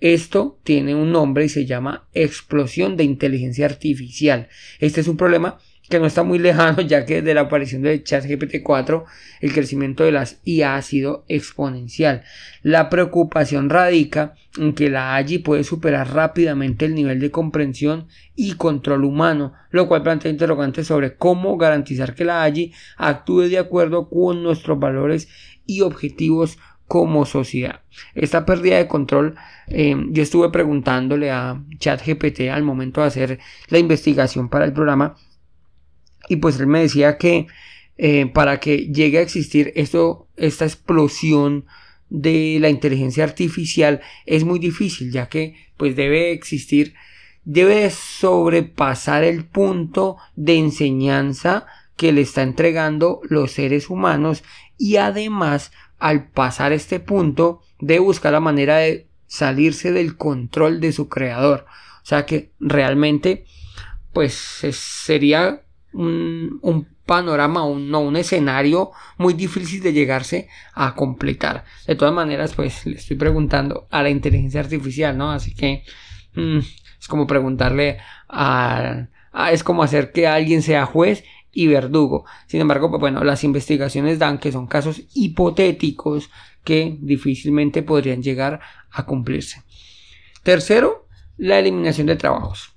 Esto 0.00 0.60
tiene 0.62 0.94
un 0.94 1.12
nombre 1.12 1.44
y 1.44 1.48
se 1.48 1.66
llama 1.66 2.08
explosión 2.12 2.96
de 2.96 3.04
inteligencia 3.04 3.66
artificial. 3.66 4.48
Este 4.80 5.00
es 5.00 5.08
un 5.08 5.16
problema 5.16 5.58
que 5.88 5.98
no 5.98 6.06
está 6.06 6.22
muy 6.22 6.38
lejano 6.38 6.80
ya 6.82 7.04
que 7.04 7.22
de 7.22 7.34
la 7.34 7.42
aparición 7.42 7.82
de 7.82 8.02
ChatGPT 8.02 8.62
4 8.62 9.04
el 9.40 9.52
crecimiento 9.52 10.04
de 10.04 10.12
las 10.12 10.40
IA 10.44 10.76
ha 10.76 10.82
sido 10.82 11.24
exponencial. 11.28 12.22
La 12.62 12.88
preocupación 12.88 13.68
radica 13.68 14.34
en 14.58 14.74
que 14.74 14.90
la 14.90 15.14
AI 15.14 15.38
puede 15.38 15.64
superar 15.64 16.14
rápidamente 16.14 16.84
el 16.84 16.94
nivel 16.94 17.20
de 17.20 17.30
comprensión 17.30 18.06
y 18.36 18.54
control 18.54 19.04
humano, 19.04 19.52
lo 19.70 19.88
cual 19.88 20.02
plantea 20.02 20.30
interrogantes 20.30 20.86
sobre 20.86 21.16
cómo 21.16 21.56
garantizar 21.56 22.14
que 22.14 22.24
la 22.24 22.42
AI 22.42 22.72
actúe 22.96 23.42
de 23.42 23.58
acuerdo 23.58 24.08
con 24.08 24.42
nuestros 24.42 24.78
valores 24.78 25.28
y 25.66 25.80
objetivos 25.80 26.58
como 26.86 27.24
sociedad. 27.24 27.80
Esta 28.14 28.44
pérdida 28.44 28.76
de 28.76 28.86
control, 28.86 29.34
eh, 29.68 29.96
yo 30.10 30.22
estuve 30.22 30.50
preguntándole 30.50 31.30
a 31.30 31.62
ChatGPT 31.78 32.50
al 32.50 32.62
momento 32.62 33.00
de 33.00 33.06
hacer 33.06 33.38
la 33.68 33.78
investigación 33.78 34.50
para 34.50 34.66
el 34.66 34.74
programa 34.74 35.16
y 36.28 36.36
pues 36.36 36.58
él 36.60 36.66
me 36.66 36.80
decía 36.80 37.18
que 37.18 37.46
eh, 37.98 38.26
para 38.26 38.58
que 38.60 38.86
llegue 38.92 39.18
a 39.18 39.22
existir 39.22 39.72
esto, 39.76 40.28
esta 40.36 40.64
explosión 40.64 41.66
de 42.08 42.58
la 42.60 42.68
inteligencia 42.68 43.24
artificial 43.24 44.00
es 44.26 44.44
muy 44.44 44.58
difícil, 44.58 45.12
ya 45.12 45.28
que 45.28 45.54
pues 45.76 45.96
debe 45.96 46.32
existir, 46.32 46.94
debe 47.44 47.90
sobrepasar 47.90 49.24
el 49.24 49.44
punto 49.44 50.16
de 50.36 50.58
enseñanza 50.58 51.66
que 51.96 52.12
le 52.12 52.22
está 52.22 52.42
entregando 52.42 53.20
los 53.24 53.52
seres 53.52 53.90
humanos 53.90 54.42
y 54.78 54.96
además 54.96 55.72
al 55.98 56.28
pasar 56.28 56.72
este 56.72 56.98
punto 56.98 57.60
de 57.80 57.98
buscar 57.98 58.32
la 58.32 58.40
manera 58.40 58.78
de 58.78 59.08
salirse 59.26 59.92
del 59.92 60.16
control 60.16 60.80
de 60.80 60.92
su 60.92 61.08
creador. 61.08 61.66
O 62.02 62.06
sea 62.06 62.26
que 62.26 62.52
realmente 62.58 63.44
pues 64.12 64.34
sería 64.34 65.62
un, 65.92 66.88
panorama, 67.06 67.64
un, 67.64 67.90
no, 67.90 68.00
un 68.00 68.16
escenario 68.16 68.92
muy 69.18 69.34
difícil 69.34 69.82
de 69.82 69.92
llegarse 69.92 70.48
a 70.74 70.94
completar. 70.94 71.64
De 71.86 71.94
todas 71.94 72.14
maneras, 72.14 72.54
pues 72.54 72.86
le 72.86 72.96
estoy 72.96 73.16
preguntando 73.16 73.86
a 73.90 74.02
la 74.02 74.10
inteligencia 74.10 74.60
artificial, 74.60 75.16
¿no? 75.16 75.30
Así 75.30 75.54
que 75.54 75.84
mm, 76.34 76.58
es 77.00 77.08
como 77.08 77.26
preguntarle 77.26 77.98
a, 78.28 79.08
es 79.50 79.64
como 79.64 79.82
hacer 79.82 80.12
que 80.12 80.26
alguien 80.26 80.62
sea 80.62 80.86
juez 80.86 81.24
y 81.52 81.66
verdugo. 81.66 82.24
Sin 82.46 82.60
embargo, 82.60 82.88
pues 82.90 83.00
bueno, 83.00 83.24
las 83.24 83.44
investigaciones 83.44 84.18
dan 84.18 84.38
que 84.38 84.52
son 84.52 84.66
casos 84.66 85.02
hipotéticos 85.14 86.30
que 86.64 86.96
difícilmente 87.00 87.82
podrían 87.82 88.22
llegar 88.22 88.60
a 88.90 89.04
cumplirse. 89.04 89.62
Tercero, 90.42 91.06
la 91.36 91.58
eliminación 91.58 92.06
de 92.06 92.16
trabajos. 92.16 92.71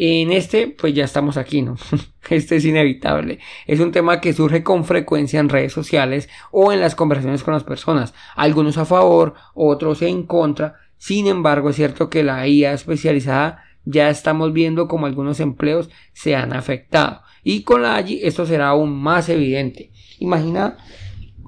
En 0.00 0.30
este, 0.30 0.68
pues 0.68 0.94
ya 0.94 1.04
estamos 1.04 1.36
aquí, 1.36 1.60
¿no? 1.60 1.76
Este 2.30 2.54
es 2.54 2.64
inevitable. 2.64 3.40
Es 3.66 3.80
un 3.80 3.90
tema 3.90 4.20
que 4.20 4.32
surge 4.32 4.62
con 4.62 4.84
frecuencia 4.84 5.40
en 5.40 5.48
redes 5.48 5.72
sociales 5.72 6.28
o 6.52 6.72
en 6.72 6.80
las 6.80 6.94
conversaciones 6.94 7.42
con 7.42 7.54
las 7.54 7.64
personas. 7.64 8.14
Algunos 8.36 8.78
a 8.78 8.84
favor, 8.84 9.34
otros 9.54 10.02
en 10.02 10.22
contra. 10.22 10.76
Sin 10.98 11.26
embargo, 11.26 11.70
es 11.70 11.76
cierto 11.76 12.08
que 12.10 12.22
la 12.22 12.46
IA 12.46 12.74
especializada 12.74 13.64
ya 13.86 14.08
estamos 14.08 14.52
viendo 14.52 14.86
como 14.86 15.06
algunos 15.06 15.40
empleos 15.40 15.90
se 16.12 16.36
han 16.36 16.52
afectado. 16.52 17.22
Y 17.42 17.64
con 17.64 17.82
la 17.82 17.96
AI 17.96 18.20
esto 18.22 18.46
será 18.46 18.68
aún 18.68 18.94
más 18.94 19.28
evidente. 19.28 19.90
Imagina 20.20 20.76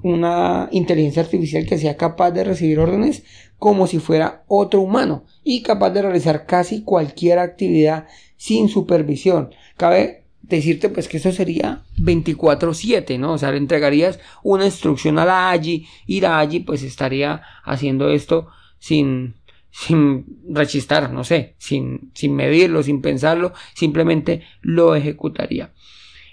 una 0.03 0.69
inteligencia 0.71 1.21
artificial 1.21 1.65
que 1.65 1.77
sea 1.77 1.97
capaz 1.97 2.31
de 2.31 2.43
recibir 2.43 2.79
órdenes 2.79 3.23
como 3.57 3.87
si 3.87 3.99
fuera 3.99 4.43
otro 4.47 4.81
humano 4.81 5.25
y 5.43 5.61
capaz 5.61 5.91
de 5.91 6.01
realizar 6.01 6.45
casi 6.45 6.83
cualquier 6.83 7.39
actividad 7.39 8.07
sin 8.37 8.69
supervisión. 8.69 9.51
Cabe 9.77 10.23
decirte 10.41 10.89
pues 10.89 11.07
que 11.07 11.17
eso 11.17 11.31
sería 11.31 11.83
24/7, 11.97 13.19
¿no? 13.19 13.33
O 13.33 13.37
sea, 13.37 13.51
le 13.51 13.57
entregarías 13.57 14.19
una 14.43 14.65
instrucción 14.65 15.19
a 15.19 15.25
la 15.25 15.51
AGI 15.51 15.87
y 16.07 16.21
la 16.21 16.39
AGI 16.39 16.61
pues 16.61 16.83
estaría 16.83 17.41
haciendo 17.63 18.09
esto 18.09 18.47
sin 18.79 19.35
sin 19.71 20.25
rechistar, 20.49 21.11
no 21.11 21.23
sé, 21.23 21.55
sin, 21.57 22.11
sin 22.13 22.35
medirlo, 22.35 22.83
sin 22.83 23.01
pensarlo, 23.01 23.53
simplemente 23.73 24.43
lo 24.61 24.95
ejecutaría. 24.95 25.71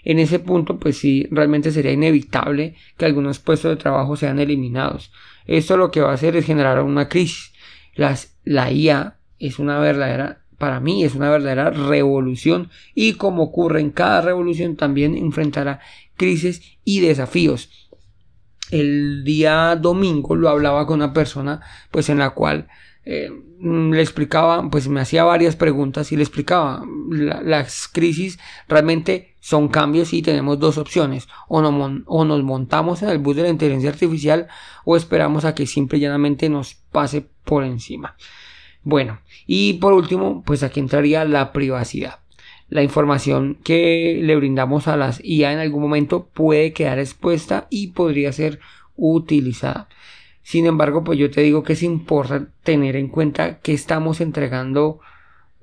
En 0.08 0.18
ese 0.18 0.38
punto, 0.38 0.78
pues 0.78 0.96
sí, 0.96 1.28
realmente 1.30 1.70
sería 1.70 1.92
inevitable 1.92 2.76
que 2.96 3.04
algunos 3.04 3.40
puestos 3.40 3.72
de 3.72 3.76
trabajo 3.76 4.16
sean 4.16 4.38
eliminados. 4.38 5.12
Esto 5.44 5.76
lo 5.76 5.90
que 5.90 6.00
va 6.00 6.12
a 6.12 6.14
hacer 6.14 6.34
es 6.34 6.46
generar 6.46 6.82
una 6.82 7.10
crisis. 7.10 7.52
La 8.42 8.72
IA 8.72 9.18
es 9.38 9.58
una 9.58 9.78
verdadera 9.78 10.40
para 10.56 10.80
mí 10.80 11.04
es 11.04 11.14
una 11.14 11.30
verdadera 11.30 11.70
revolución 11.70 12.70
y 12.94 13.12
como 13.12 13.44
ocurre 13.44 13.80
en 13.80 13.90
cada 13.90 14.22
revolución 14.22 14.76
también 14.76 15.14
enfrentará 15.14 15.80
crisis 16.16 16.78
y 16.84 17.00
desafíos. 17.00 17.90
El 18.70 19.24
día 19.24 19.76
domingo 19.76 20.36
lo 20.36 20.48
hablaba 20.48 20.86
con 20.86 20.96
una 20.96 21.12
persona 21.12 21.60
pues 21.90 22.08
en 22.08 22.18
la 22.18 22.30
cual 22.30 22.66
eh, 23.10 23.30
le 23.62 24.02
explicaba, 24.02 24.68
pues 24.68 24.86
me 24.86 25.00
hacía 25.00 25.24
varias 25.24 25.56
preguntas 25.56 26.12
y 26.12 26.16
le 26.16 26.22
explicaba, 26.22 26.84
las 27.10 27.88
crisis 27.88 28.38
realmente 28.68 29.34
son 29.40 29.68
cambios 29.68 30.12
y 30.12 30.20
tenemos 30.20 30.58
dos 30.58 30.76
opciones, 30.76 31.26
o, 31.48 31.60
o, 31.60 32.24
nos 32.26 32.42
montamos 32.42 33.02
en 33.02 33.08
el 33.08 33.16
bus 33.16 33.34
de 33.36 33.44
la 33.44 33.48
inteligencia 33.48 33.88
artificial 33.88 34.48
o 34.84 34.94
esperamos 34.94 35.46
a 35.46 35.54
que 35.54 35.66
simple 35.66 35.96
y 35.96 36.02
llanamente 36.02 36.50
nos 36.50 36.74
pase 36.74 37.26
por 37.44 37.64
encima. 37.64 38.14
Bueno, 38.82 39.20
y 39.46 39.74
por 39.74 39.94
último, 39.94 40.42
pues 40.44 40.62
aquí 40.62 40.78
entraría 40.78 41.24
la 41.24 41.54
privacidad. 41.54 42.20
La 42.68 42.82
información 42.82 43.56
que 43.64 44.20
le 44.22 44.36
brindamos 44.36 44.86
a 44.86 44.98
las 44.98 45.24
IA 45.24 45.54
en 45.54 45.60
algún 45.60 45.80
momento 45.80 46.26
puede 46.26 46.74
quedar 46.74 46.98
expuesta 46.98 47.68
y 47.70 47.88
podría 47.88 48.32
ser 48.34 48.60
utilizada. 48.96 49.88
Sin 50.42 50.66
embargo, 50.66 51.04
pues 51.04 51.18
yo 51.18 51.30
te 51.30 51.42
digo 51.42 51.62
que 51.62 51.74
es 51.74 51.82
importante 51.82 52.50
tener 52.62 52.96
en 52.96 53.08
cuenta 53.08 53.58
que 53.60 53.74
estamos 53.74 54.20
entregando, 54.20 55.00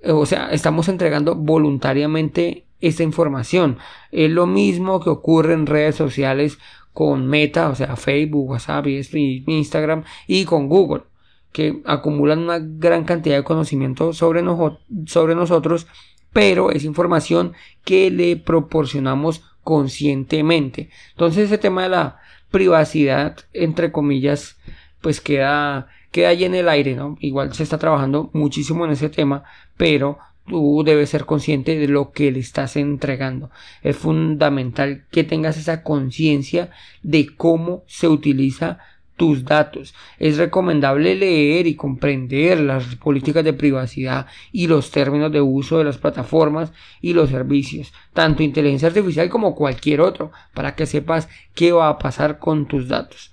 o 0.04 0.26
sea, 0.26 0.52
estamos 0.52 0.88
entregando 0.90 1.36
voluntariamente 1.36 2.66
esta 2.82 3.04
información. 3.04 3.78
Es 4.12 4.30
lo 4.30 4.46
mismo 4.46 5.00
que 5.00 5.10
ocurre 5.10 5.54
en 5.54 5.66
redes 5.66 5.96
sociales 5.96 6.60
con 6.94 7.28
Meta, 7.28 7.70
o 7.70 7.76
sea, 7.76 7.96
Facebook, 7.96 8.52
WhatsApp 8.52 8.88
Instagram 8.88 10.04
y 10.28 10.46
con 10.46 10.70
Google 10.70 11.04
que 11.56 11.82
acumulan 11.86 12.40
una 12.40 12.60
gran 12.60 13.06
cantidad 13.06 13.38
de 13.38 13.46
conocimiento 13.46 14.12
sobre, 14.12 14.44
sobre 15.06 15.36
nosotros, 15.36 15.88
pero 16.34 16.70
es 16.70 16.84
información 16.84 17.54
que 17.86 18.12
le 18.12 18.36
proporcionamos 18.36 19.42
conscientemente. 19.64 20.90
Entonces 21.12 21.46
ese 21.46 21.58
tema 21.58 21.84
de 21.84 21.90
la 21.90 22.20
privacidad, 22.56 23.36
entre 23.52 23.92
comillas, 23.92 24.58
pues 25.02 25.20
queda, 25.20 25.88
queda 26.12 26.30
ahí 26.30 26.46
en 26.46 26.56
el 26.56 26.70
aire, 26.70 26.96
¿no? 26.96 27.18
Igual 27.20 27.54
se 27.54 27.64
está 27.64 27.78
trabajando 27.78 28.30
muchísimo 28.32 28.86
en 28.86 28.92
ese 28.92 29.10
tema, 29.10 29.44
pero 29.76 30.20
tú 30.48 30.82
debes 30.86 31.10
ser 31.10 31.26
consciente 31.26 31.78
de 31.78 31.90
lo 31.90 32.14
que 32.14 32.32
le 32.32 32.40
estás 32.40 32.78
entregando. 32.78 33.50
Es 33.82 33.98
fundamental 33.98 35.04
que 35.12 35.26
tengas 35.26 35.58
esa 35.58 35.84
conciencia 35.84 36.70
de 37.04 37.36
cómo 37.36 37.84
se 37.88 38.08
utiliza 38.08 38.80
tus 39.16 39.46
datos. 39.46 39.94
Es 40.20 40.38
recomendable 40.38 41.16
leer 41.16 41.68
y 41.68 41.76
comprender 41.76 42.60
las 42.60 42.96
políticas 42.96 43.44
de 43.44 43.54
privacidad 43.54 44.28
y 44.52 44.68
los 44.68 44.92
términos 44.92 45.32
de 45.32 45.42
uso 45.42 45.78
de 45.78 45.86
las 45.86 45.98
plataformas 45.98 46.72
y 47.02 47.14
los 47.14 47.30
servicios, 47.30 47.94
tanto 48.14 48.44
inteligencia 48.44 48.88
artificial 48.88 49.30
como 49.30 49.56
cualquier 49.56 50.02
otro, 50.02 50.32
para 50.54 50.76
que 50.76 50.86
sepas 50.86 51.30
qué 51.54 51.72
va 51.72 51.90
a 51.90 52.00
pasar 52.00 52.40
con 52.40 52.68
tus 52.68 52.88
datos. 52.88 53.32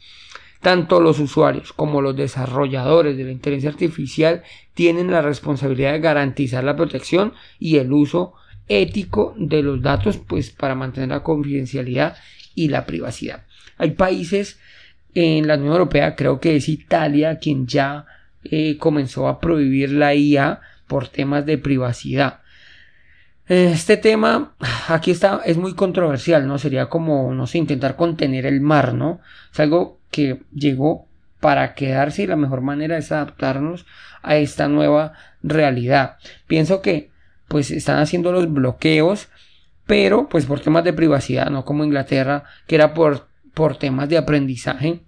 Tanto 0.61 1.01
los 1.01 1.19
usuarios 1.19 1.73
como 1.73 2.01
los 2.01 2.17
desarrolladores 2.17 3.17
de 3.17 3.25
la 3.25 3.33
inteligencia 3.33 3.71
artificial 3.71 4.45
tienen 4.75 5.11
la 5.11 5.21
responsabilidad 5.21 5.93
de 5.93 5.99
garantizar 5.99 6.62
la 6.62 6.77
protección 6.77 7.35
y 7.59 7.79
el 7.79 7.93
uso 7.93 8.35
ético 8.69 9.35
de 9.37 9.62
los 9.62 9.83
datos, 9.83 10.19
pues 10.19 10.51
para 10.51 10.77
mantener 10.77 11.09
la 11.09 11.25
confidencialidad 11.25 12.17
y 12.55 12.69
la 12.69 12.87
privacidad. 12.87 13.45
Hay 13.77 13.93
países 13.93 14.61
en 15.14 15.47
la 15.47 15.54
Unión 15.54 15.73
Europea 15.73 16.16
creo 16.16 16.40
que 16.40 16.57
es 16.57 16.69
Italia 16.69 17.38
quien 17.38 17.66
ya 17.66 18.07
eh, 18.45 18.76
comenzó 18.78 19.28
a 19.28 19.40
prohibir 19.40 19.92
la 19.92 20.14
IA 20.14 20.61
por 20.87 21.09
temas 21.09 21.47
de 21.47 21.59
privacidad. 21.59 22.40
Este 23.47 23.97
tema 23.97 24.54
aquí 24.88 25.11
está 25.11 25.40
es 25.45 25.57
muy 25.57 25.75
controversial, 25.75 26.47
¿no? 26.47 26.59
Sería 26.59 26.87
como 26.87 27.35
no 27.35 27.47
sé, 27.47 27.59
intentar 27.59 27.97
contener 27.97 28.47
el 28.47 28.61
mar, 28.61 28.95
¿no? 28.95 29.21
Es 29.52 29.61
algo 29.61 29.99
que 30.11 30.42
llegó 30.54 31.07
para 31.40 31.75
quedarse 31.75 32.23
y 32.23 32.26
la 32.28 32.37
mejor 32.37 32.61
manera 32.61 32.97
es 32.97 33.11
adaptarnos 33.11 33.85
a 34.23 34.37
esta 34.37 34.69
nueva 34.69 35.14
realidad. 35.42 36.16
Pienso 36.47 36.81
que 36.83 37.11
pues 37.49 37.71
están 37.71 37.99
haciendo 37.99 38.33
los 38.33 38.50
bloqueos, 38.50 39.28
pero 39.87 40.28
pues 40.28 40.47
por 40.47 40.61
temas 40.61 40.85
de 40.85 40.92
privacidad, 40.92 41.50
no 41.50 41.64
como 41.64 41.85
Inglaterra, 41.85 42.45
que 42.66 42.76
era 42.76 42.95
por, 42.95 43.26
por 43.54 43.76
temas 43.76 44.09
de 44.09 44.18
aprendizaje. 44.18 45.00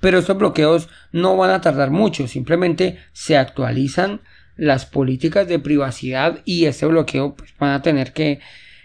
Pero 0.00 0.18
estos 0.18 0.36
bloqueos 0.36 0.88
no 1.12 1.36
van 1.36 1.50
a 1.50 1.60
tardar 1.60 1.90
mucho, 1.90 2.28
simplemente 2.28 2.98
se 3.12 3.36
actualizan 3.36 4.20
las 4.56 4.86
políticas 4.86 5.48
de 5.48 5.58
privacidad 5.58 6.40
y 6.44 6.66
ese 6.66 6.86
bloqueo 6.86 7.34
pues, 7.34 7.54
van 7.58 7.72
a 7.72 7.82
tener 7.82 8.12
que, 8.12 8.40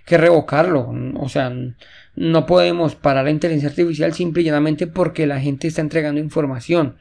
revocarlo. 0.08 0.92
O 1.20 1.30
sea, 1.30 1.54
no 2.16 2.46
podemos 2.48 2.96
parar 2.96 3.26
la 3.26 3.30
inteligencia 3.30 3.70
artificial 3.70 4.12
simple 4.14 4.42
y 4.42 4.46
llanamente 4.46 4.88
porque 4.88 5.28
la 5.28 5.40
gente 5.40 5.68
está 5.68 5.82
entregando 5.82 6.20
información. 6.20 6.96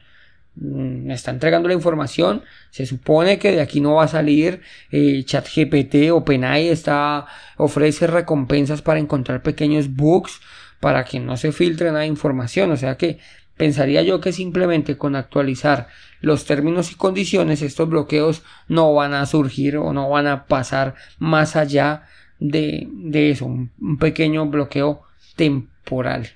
Mm, 0.55 1.09
está 1.09 1.31
entregando 1.31 1.69
la 1.69 1.73
información. 1.73 2.43
Se 2.69 2.85
supone 2.85 3.39
que 3.39 3.51
de 3.51 3.61
aquí 3.61 3.81
no 3.81 3.95
va 3.95 4.03
a 4.03 4.07
salir 4.07 4.61
eh, 4.91 5.23
ChatGPT 5.23 6.11
o 6.11 6.23
Penay 6.23 6.67
está 6.67 7.25
ofrece 7.57 8.05
recompensas 8.05 8.83
para 8.83 8.99
encontrar 8.99 9.41
pequeños 9.41 9.95
bugs 9.95 10.39
para 10.79 11.03
que 11.05 11.19
no 11.19 11.37
se 11.37 11.51
filtre 11.51 11.87
nada 11.87 12.01
de 12.01 12.07
información. 12.07 12.71
O 12.71 12.77
sea 12.77 12.97
que 12.97 13.19
pensaría 13.57 14.01
yo 14.03 14.21
que 14.21 14.31
simplemente 14.31 14.97
con 14.97 15.15
actualizar 15.15 15.87
los 16.21 16.45
términos 16.45 16.91
y 16.91 16.95
condiciones 16.95 17.61
estos 17.61 17.89
bloqueos 17.89 18.43
no 18.67 18.93
van 18.93 19.13
a 19.13 19.25
surgir 19.25 19.77
o 19.77 19.93
no 19.93 20.09
van 20.09 20.27
a 20.27 20.45
pasar 20.45 20.95
más 21.17 21.55
allá 21.55 22.03
de, 22.39 22.87
de 22.91 23.31
eso, 23.31 23.45
un 23.45 23.97
pequeño 23.99 24.45
bloqueo 24.45 25.01
temporal. 25.35 26.29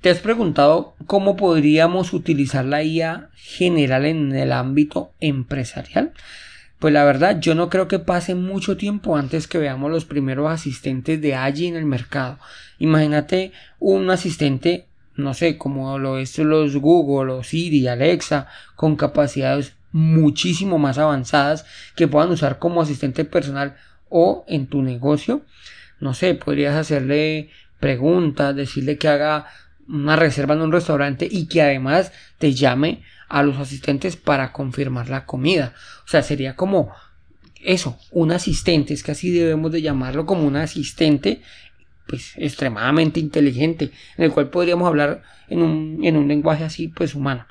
¿Te 0.00 0.10
has 0.10 0.18
preguntado 0.18 0.94
cómo 1.06 1.36
podríamos 1.36 2.12
utilizar 2.12 2.64
la 2.64 2.82
IA 2.82 3.28
general 3.34 4.04
en 4.04 4.34
el 4.34 4.52
ámbito 4.52 5.10
empresarial? 5.20 6.12
Pues 6.78 6.92
la 6.92 7.04
verdad, 7.04 7.40
yo 7.40 7.54
no 7.54 7.70
creo 7.70 7.88
que 7.88 7.98
pase 7.98 8.34
mucho 8.34 8.76
tiempo 8.76 9.16
antes 9.16 9.48
que 9.48 9.58
veamos 9.58 9.90
los 9.90 10.04
primeros 10.04 10.50
asistentes 10.50 11.20
de 11.22 11.34
allí 11.34 11.66
en 11.66 11.76
el 11.76 11.86
mercado. 11.86 12.38
Imagínate 12.78 13.52
un 13.78 14.10
asistente, 14.10 14.86
no 15.14 15.32
sé, 15.32 15.56
como 15.56 15.98
lo 15.98 16.18
es 16.18 16.36
los 16.38 16.76
Google 16.76 17.32
o 17.32 17.42
Siri, 17.42 17.88
Alexa, 17.88 18.48
con 18.74 18.96
capacidades 18.96 19.74
muchísimo 19.92 20.78
más 20.78 20.98
avanzadas 20.98 21.64
que 21.94 22.08
puedan 22.08 22.30
usar 22.30 22.58
como 22.58 22.82
asistente 22.82 23.24
personal 23.24 23.76
o 24.10 24.44
en 24.46 24.66
tu 24.66 24.82
negocio. 24.82 25.40
No 25.98 26.12
sé, 26.12 26.34
podrías 26.34 26.74
hacerle 26.74 27.48
preguntas, 27.80 28.54
decirle 28.54 28.98
que 28.98 29.08
haga 29.08 29.46
una 29.88 30.16
reserva 30.16 30.54
en 30.54 30.62
un 30.62 30.72
restaurante 30.72 31.28
y 31.30 31.46
que 31.46 31.62
además 31.62 32.12
te 32.38 32.52
llame 32.54 33.02
a 33.28 33.42
los 33.42 33.58
asistentes 33.58 34.16
para 34.16 34.52
confirmar 34.52 35.08
la 35.08 35.26
comida. 35.26 35.74
O 36.04 36.08
sea, 36.08 36.22
sería 36.22 36.56
como 36.56 36.92
eso, 37.62 37.98
un 38.12 38.32
asistente, 38.32 38.94
es 38.94 39.02
que 39.02 39.12
así 39.12 39.30
debemos 39.30 39.72
de 39.72 39.82
llamarlo 39.82 40.26
como 40.26 40.46
un 40.46 40.56
asistente 40.56 41.42
pues 42.06 42.34
extremadamente 42.36 43.18
inteligente, 43.18 43.90
en 44.16 44.24
el 44.24 44.30
cual 44.30 44.48
podríamos 44.50 44.86
hablar 44.86 45.22
en 45.48 45.62
un, 45.62 46.00
en 46.04 46.16
un 46.16 46.28
lenguaje 46.28 46.62
así 46.62 46.88
pues 46.88 47.14
humano. 47.14 47.46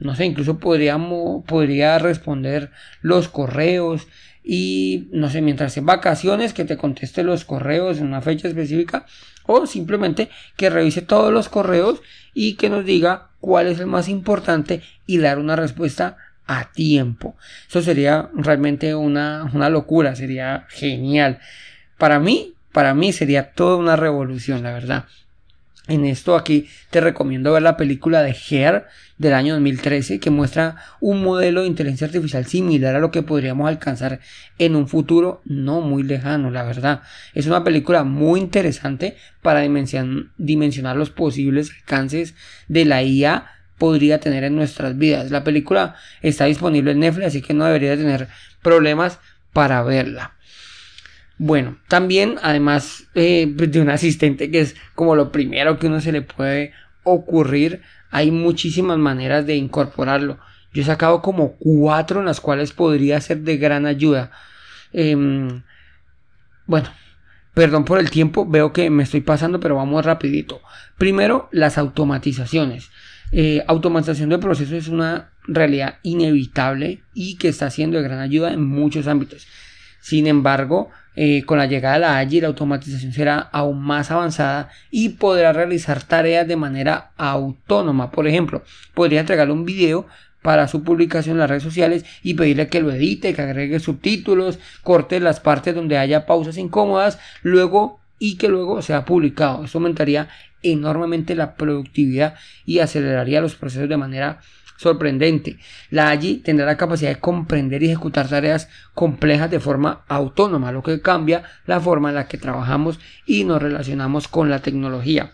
No 0.00 0.16
sé, 0.16 0.24
incluso 0.24 0.58
podríamos, 0.58 1.44
podría 1.44 1.98
responder 1.98 2.70
los 3.02 3.28
correos 3.28 4.08
y 4.42 5.08
no 5.12 5.30
sé, 5.30 5.42
mientras 5.42 5.76
en 5.76 5.86
vacaciones 5.86 6.52
que 6.52 6.64
te 6.64 6.76
conteste 6.76 7.22
los 7.22 7.44
correos 7.44 7.98
en 7.98 8.06
una 8.06 8.22
fecha 8.22 8.48
específica 8.48 9.06
o 9.46 9.66
simplemente 9.66 10.30
que 10.56 10.70
revise 10.70 11.02
todos 11.02 11.32
los 11.32 11.48
correos 11.48 12.00
y 12.34 12.54
que 12.54 12.70
nos 12.70 12.84
diga 12.84 13.28
cuál 13.40 13.66
es 13.66 13.80
el 13.80 13.86
más 13.86 14.08
importante 14.08 14.82
y 15.06 15.18
dar 15.18 15.38
una 15.38 15.56
respuesta 15.56 16.16
a 16.46 16.72
tiempo. 16.72 17.36
Eso 17.68 17.82
sería 17.82 18.30
realmente 18.34 18.94
una, 18.94 19.50
una 19.52 19.68
locura, 19.68 20.16
sería 20.16 20.66
genial. 20.68 21.38
Para 21.98 22.18
mí, 22.18 22.54
para 22.72 22.94
mí 22.94 23.12
sería 23.12 23.52
toda 23.52 23.76
una 23.76 23.96
revolución, 23.96 24.62
la 24.62 24.72
verdad. 24.72 25.04
En 25.90 26.04
esto 26.04 26.36
aquí 26.36 26.68
te 26.90 27.00
recomiendo 27.00 27.52
ver 27.52 27.62
la 27.62 27.76
película 27.76 28.22
de 28.22 28.30
Hair 28.30 28.86
del 29.18 29.34
año 29.34 29.54
2013 29.54 30.20
que 30.20 30.30
muestra 30.30 30.76
un 31.00 31.20
modelo 31.20 31.62
de 31.62 31.66
inteligencia 31.66 32.06
artificial 32.06 32.46
similar 32.46 32.94
a 32.94 33.00
lo 33.00 33.10
que 33.10 33.24
podríamos 33.24 33.68
alcanzar 33.68 34.20
en 34.60 34.76
un 34.76 34.86
futuro 34.86 35.42
no 35.44 35.80
muy 35.80 36.04
lejano, 36.04 36.52
la 36.52 36.62
verdad. 36.62 37.02
Es 37.34 37.48
una 37.48 37.64
película 37.64 38.04
muy 38.04 38.38
interesante 38.38 39.16
para 39.42 39.62
dimensionar 39.62 40.94
los 40.94 41.10
posibles 41.10 41.72
alcances 41.80 42.36
de 42.68 42.84
la 42.84 43.02
IA 43.02 43.46
podría 43.76 44.20
tener 44.20 44.44
en 44.44 44.54
nuestras 44.54 44.96
vidas. 44.96 45.32
La 45.32 45.42
película 45.42 45.96
está 46.22 46.44
disponible 46.44 46.92
en 46.92 47.00
Netflix, 47.00 47.26
así 47.26 47.42
que 47.42 47.52
no 47.52 47.64
debería 47.64 47.96
tener 47.96 48.28
problemas 48.62 49.18
para 49.52 49.82
verla. 49.82 50.36
Bueno, 51.42 51.78
también 51.88 52.36
además 52.42 53.04
eh, 53.14 53.50
pues, 53.56 53.72
de 53.72 53.80
un 53.80 53.88
asistente 53.88 54.50
que 54.50 54.60
es 54.60 54.76
como 54.94 55.16
lo 55.16 55.32
primero 55.32 55.78
que 55.78 55.86
uno 55.86 56.02
se 56.02 56.12
le 56.12 56.20
puede 56.20 56.74
ocurrir, 57.02 57.80
hay 58.10 58.30
muchísimas 58.30 58.98
maneras 58.98 59.46
de 59.46 59.56
incorporarlo. 59.56 60.38
Yo 60.74 60.82
he 60.82 60.84
sacado 60.84 61.22
como 61.22 61.52
cuatro 61.56 62.20
en 62.20 62.26
las 62.26 62.42
cuales 62.42 62.72
podría 62.74 63.18
ser 63.22 63.38
de 63.38 63.56
gran 63.56 63.86
ayuda. 63.86 64.32
Em, 64.92 65.62
bueno, 66.66 66.90
perdón 67.54 67.86
por 67.86 68.00
el 68.00 68.10
tiempo, 68.10 68.44
veo 68.44 68.74
que 68.74 68.90
me 68.90 69.04
estoy 69.04 69.22
pasando, 69.22 69.60
pero 69.60 69.76
vamos 69.76 70.04
rapidito. 70.04 70.60
Primero, 70.98 71.48
las 71.52 71.78
automatizaciones. 71.78 72.90
Eh, 73.32 73.64
automatización 73.66 74.28
de 74.28 74.38
procesos 74.38 74.74
es 74.74 74.88
una 74.88 75.30
realidad 75.44 76.00
inevitable 76.02 77.00
y 77.14 77.38
que 77.38 77.48
está 77.48 77.70
siendo 77.70 77.96
de 77.96 78.04
gran 78.04 78.18
ayuda 78.18 78.52
en 78.52 78.62
muchos 78.62 79.06
ámbitos. 79.06 79.46
Sin 80.02 80.26
embargo, 80.26 80.90
eh, 81.16 81.42
con 81.44 81.58
la 81.58 81.66
llegada 81.66 81.94
de 81.94 82.00
la 82.00 82.18
AGI 82.18 82.40
la 82.40 82.48
automatización 82.48 83.12
será 83.12 83.38
aún 83.38 83.82
más 83.82 84.10
avanzada 84.10 84.70
y 84.90 85.10
podrá 85.10 85.52
realizar 85.52 86.02
tareas 86.02 86.46
de 86.46 86.56
manera 86.56 87.12
autónoma. 87.16 88.10
Por 88.10 88.26
ejemplo, 88.26 88.62
podría 88.94 89.20
entregarle 89.20 89.52
un 89.52 89.64
video 89.64 90.06
para 90.42 90.68
su 90.68 90.82
publicación 90.82 91.34
en 91.34 91.40
las 91.40 91.50
redes 91.50 91.62
sociales 91.62 92.04
y 92.22 92.34
pedirle 92.34 92.68
que 92.68 92.80
lo 92.80 92.90
edite, 92.90 93.34
que 93.34 93.42
agregue 93.42 93.80
subtítulos, 93.80 94.58
corte 94.82 95.20
las 95.20 95.40
partes 95.40 95.74
donde 95.74 95.98
haya 95.98 96.26
pausas 96.26 96.56
incómodas, 96.56 97.18
luego 97.42 98.00
y 98.18 98.36
que 98.36 98.48
luego 98.48 98.80
sea 98.82 99.04
publicado. 99.04 99.64
Eso 99.64 99.78
aumentaría 99.78 100.28
enormemente 100.62 101.34
la 101.34 101.54
productividad 101.54 102.34
y 102.64 102.80
aceleraría 102.80 103.40
los 103.40 103.54
procesos 103.54 103.88
de 103.88 103.96
manera 103.96 104.40
sorprendente. 104.80 105.58
La 105.90 106.08
AGI 106.10 106.38
tendrá 106.38 106.64
la 106.64 106.78
capacidad 106.78 107.10
de 107.10 107.20
comprender 107.20 107.82
y 107.82 107.90
ejecutar 107.90 108.28
tareas 108.28 108.70
complejas 108.94 109.50
de 109.50 109.60
forma 109.60 110.04
autónoma, 110.08 110.72
lo 110.72 110.82
que 110.82 111.02
cambia 111.02 111.44
la 111.66 111.80
forma 111.80 112.08
en 112.08 112.14
la 112.14 112.28
que 112.28 112.38
trabajamos 112.38 112.98
y 113.26 113.44
nos 113.44 113.60
relacionamos 113.60 114.26
con 114.26 114.48
la 114.48 114.60
tecnología. 114.60 115.32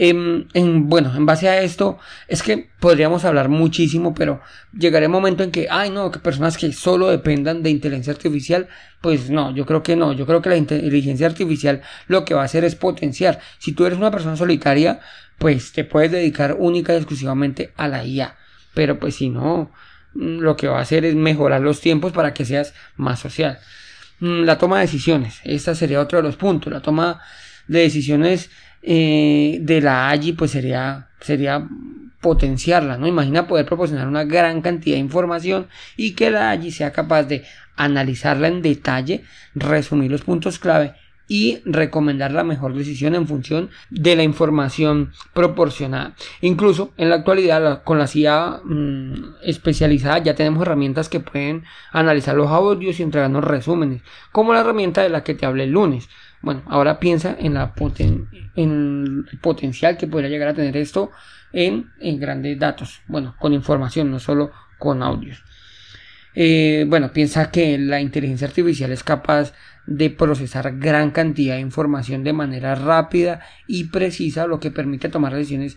Em, 0.00 0.46
en, 0.54 0.88
bueno, 0.88 1.12
en 1.16 1.26
base 1.26 1.48
a 1.48 1.60
esto, 1.60 1.98
es 2.28 2.44
que 2.44 2.68
podríamos 2.78 3.24
hablar 3.24 3.48
muchísimo, 3.48 4.14
pero 4.14 4.40
llegará 4.72 5.06
un 5.06 5.12
momento 5.12 5.42
en 5.42 5.50
que, 5.50 5.66
ay, 5.68 5.90
no, 5.90 6.12
que 6.12 6.20
personas 6.20 6.56
que 6.56 6.72
solo 6.72 7.08
dependan 7.08 7.64
de 7.64 7.70
inteligencia 7.70 8.12
artificial, 8.12 8.68
pues 9.00 9.28
no, 9.28 9.52
yo 9.52 9.66
creo 9.66 9.82
que 9.82 9.96
no, 9.96 10.12
yo 10.12 10.24
creo 10.24 10.40
que 10.40 10.50
la 10.50 10.56
inteligencia 10.56 11.26
artificial 11.26 11.82
lo 12.06 12.24
que 12.24 12.34
va 12.34 12.42
a 12.42 12.44
hacer 12.44 12.62
es 12.62 12.76
potenciar. 12.76 13.40
Si 13.58 13.72
tú 13.72 13.86
eres 13.86 13.98
una 13.98 14.12
persona 14.12 14.36
solitaria, 14.36 15.00
pues 15.38 15.72
te 15.72 15.84
puedes 15.84 16.10
dedicar 16.10 16.56
única 16.58 16.92
y 16.92 16.96
exclusivamente 16.96 17.72
a 17.76 17.88
la 17.88 18.04
IA. 18.04 18.36
Pero 18.74 18.98
pues 18.98 19.16
si 19.16 19.30
no, 19.30 19.70
mm, 20.14 20.38
lo 20.40 20.56
que 20.56 20.68
va 20.68 20.78
a 20.78 20.82
hacer 20.82 21.04
es 21.04 21.14
mejorar 21.14 21.60
los 21.60 21.80
tiempos 21.80 22.12
para 22.12 22.34
que 22.34 22.44
seas 22.44 22.74
más 22.96 23.20
social. 23.20 23.58
Mm, 24.20 24.42
la 24.42 24.58
toma 24.58 24.76
de 24.76 24.82
decisiones, 24.82 25.40
esta 25.44 25.74
sería 25.74 26.00
otro 26.00 26.18
de 26.18 26.24
los 26.24 26.36
puntos. 26.36 26.72
La 26.72 26.80
toma 26.82 27.20
de 27.68 27.80
decisiones 27.80 28.50
eh, 28.82 29.58
de 29.62 29.80
la 29.80 30.10
AGI 30.10 30.32
pues 30.32 30.50
sería, 30.50 31.08
sería 31.20 31.66
potenciarla, 32.20 32.98
¿no? 32.98 33.06
Imagina 33.06 33.46
poder 33.46 33.66
proporcionar 33.66 34.08
una 34.08 34.24
gran 34.24 34.60
cantidad 34.60 34.96
de 34.96 35.00
información 35.00 35.68
y 35.96 36.12
que 36.14 36.30
la 36.30 36.50
AGI 36.50 36.72
sea 36.72 36.92
capaz 36.92 37.24
de 37.24 37.44
analizarla 37.76 38.48
en 38.48 38.60
detalle, 38.62 39.24
resumir 39.54 40.10
los 40.10 40.22
puntos 40.22 40.58
clave 40.58 40.94
y 41.28 41.60
recomendar 41.66 42.32
la 42.32 42.42
mejor 42.42 42.74
decisión 42.74 43.14
en 43.14 43.28
función 43.28 43.70
de 43.90 44.16
la 44.16 44.22
información 44.22 45.12
proporcionada. 45.34 46.14
Incluso 46.40 46.92
en 46.96 47.10
la 47.10 47.16
actualidad 47.16 47.84
con 47.84 47.98
la 47.98 48.06
CIA 48.06 48.60
mm, 48.64 49.34
especializada 49.44 50.18
ya 50.18 50.34
tenemos 50.34 50.62
herramientas 50.62 51.08
que 51.08 51.20
pueden 51.20 51.64
analizar 51.92 52.34
los 52.34 52.50
audios 52.50 52.98
y 52.98 53.02
entregarnos 53.02 53.44
resúmenes, 53.44 54.02
como 54.32 54.54
la 54.54 54.60
herramienta 54.60 55.02
de 55.02 55.10
la 55.10 55.22
que 55.22 55.34
te 55.34 55.46
hablé 55.46 55.64
el 55.64 55.70
lunes. 55.70 56.08
Bueno, 56.40 56.62
ahora 56.66 56.98
piensa 56.98 57.36
en, 57.38 57.54
la 57.54 57.74
en 58.56 59.26
el 59.30 59.38
potencial 59.40 59.96
que 59.96 60.06
podría 60.06 60.30
llegar 60.30 60.48
a 60.48 60.54
tener 60.54 60.76
esto 60.76 61.10
en, 61.52 61.90
grandes 62.20 62.58
datos, 62.58 63.00
bueno, 63.06 63.34
con 63.38 63.52
información, 63.52 64.10
no 64.10 64.18
solo 64.18 64.50
con 64.78 65.02
audios. 65.02 65.42
Eh, 66.40 66.84
bueno, 66.86 67.12
piensa 67.12 67.50
que 67.50 67.76
la 67.78 68.00
inteligencia 68.00 68.46
artificial 68.46 68.92
es 68.92 69.02
capaz 69.02 69.54
de 69.86 70.08
procesar 70.08 70.78
gran 70.78 71.10
cantidad 71.10 71.56
de 71.56 71.62
información 71.62 72.22
de 72.22 72.32
manera 72.32 72.76
rápida 72.76 73.40
y 73.66 73.86
precisa, 73.86 74.46
lo 74.46 74.60
que 74.60 74.70
permite 74.70 75.08
tomar 75.08 75.34
decisiones 75.34 75.76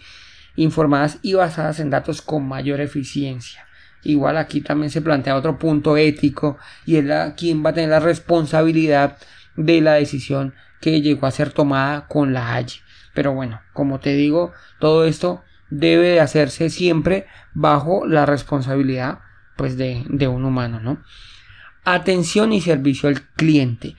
informadas 0.55 1.17
y 1.23 1.33
basadas 1.33 1.79
en 1.79 1.89
datos 1.89 2.21
con 2.21 2.47
mayor 2.47 2.79
eficiencia. 2.79 3.65
Igual 4.03 4.37
aquí 4.37 4.61
también 4.61 4.91
se 4.91 5.01
plantea 5.01 5.35
otro 5.35 5.57
punto 5.57 5.97
ético 5.97 6.59
y 6.85 6.97
es 6.97 7.05
la, 7.05 7.33
quién 7.33 7.65
va 7.65 7.71
a 7.71 7.73
tener 7.73 7.89
la 7.89 7.99
responsabilidad 7.99 9.17
de 9.55 9.81
la 9.81 9.93
decisión 9.93 10.53
que 10.79 11.01
llegó 11.01 11.25
a 11.25 11.31
ser 11.31 11.53
tomada 11.53 12.07
con 12.07 12.33
la 12.33 12.53
AI. 12.53 12.67
Pero 13.15 13.33
bueno, 13.33 13.61
como 13.73 13.99
te 13.99 14.13
digo, 14.13 14.51
todo 14.79 15.05
esto 15.05 15.43
debe 15.71 16.09
de 16.09 16.19
hacerse 16.19 16.69
siempre 16.69 17.25
bajo 17.55 18.05
la 18.05 18.27
responsabilidad 18.27 19.21
pues 19.61 19.77
de, 19.77 20.03
de 20.09 20.27
un 20.27 20.43
humano, 20.43 20.79
¿no? 20.79 21.03
Atención 21.85 22.51
y 22.51 22.61
servicio 22.61 23.07
al 23.09 23.21
cliente. 23.21 23.95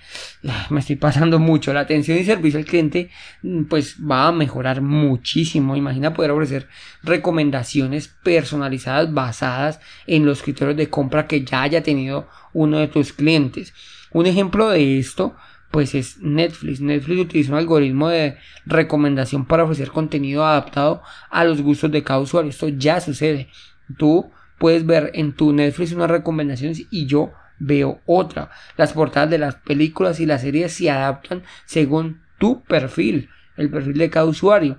Me 0.71 0.81
estoy 0.81 0.97
pasando 0.97 1.39
mucho. 1.39 1.73
La 1.73 1.79
atención 1.79 2.19
y 2.19 2.25
servicio 2.25 2.59
al 2.59 2.65
cliente 2.65 3.11
mm, 3.43 3.67
pues 3.67 3.97
va 3.99 4.27
a 4.27 4.33
mejorar 4.33 4.83
muchísimo. 4.83 5.77
Imagina 5.77 6.15
poder 6.15 6.33
ofrecer 6.33 6.67
recomendaciones 7.05 8.09
personalizadas 8.09 9.15
basadas 9.15 9.79
en 10.09 10.27
los 10.27 10.43
criterios 10.43 10.77
de 10.77 10.91
compra 10.91 11.29
que 11.29 11.45
ya 11.45 11.63
haya 11.63 11.85
tenido 11.85 12.29
uno 12.53 12.79
de 12.79 12.89
tus 12.89 13.13
clientes. 13.13 13.73
Un 14.11 14.27
ejemplo 14.27 14.69
de 14.69 14.99
esto 14.99 15.37
pues 15.71 15.95
es 15.95 16.19
Netflix. 16.19 16.81
Netflix 16.81 17.21
utiliza 17.21 17.53
un 17.53 17.59
algoritmo 17.59 18.09
de 18.09 18.37
recomendación 18.67 19.45
para 19.45 19.63
ofrecer 19.63 19.93
contenido 19.93 20.45
adaptado 20.45 21.03
a 21.31 21.45
los 21.45 21.63
gustos 21.63 21.93
de 21.93 22.03
cada 22.03 22.19
usuario. 22.19 22.51
Esto 22.51 22.67
ya 22.67 23.01
sucede. 23.01 23.49
Tú 23.97 24.33
puedes 24.63 24.87
ver 24.87 25.11
en 25.15 25.33
tu 25.33 25.53
Netflix 25.53 25.91
unas 25.91 26.09
recomendaciones 26.09 26.85
y 26.89 27.07
yo 27.07 27.33
veo 27.59 28.01
otra. 28.07 28.53
Las 28.77 28.93
portadas 28.93 29.29
de 29.29 29.39
las 29.39 29.57
películas 29.57 30.21
y 30.21 30.27
las 30.27 30.43
series 30.43 30.73
se 30.73 30.89
adaptan 30.89 31.43
según 31.65 32.23
tu 32.39 32.63
perfil, 32.63 33.29
el 33.57 33.71
perfil 33.71 33.99
de 33.99 34.09
cada 34.09 34.27
usuario. 34.27 34.79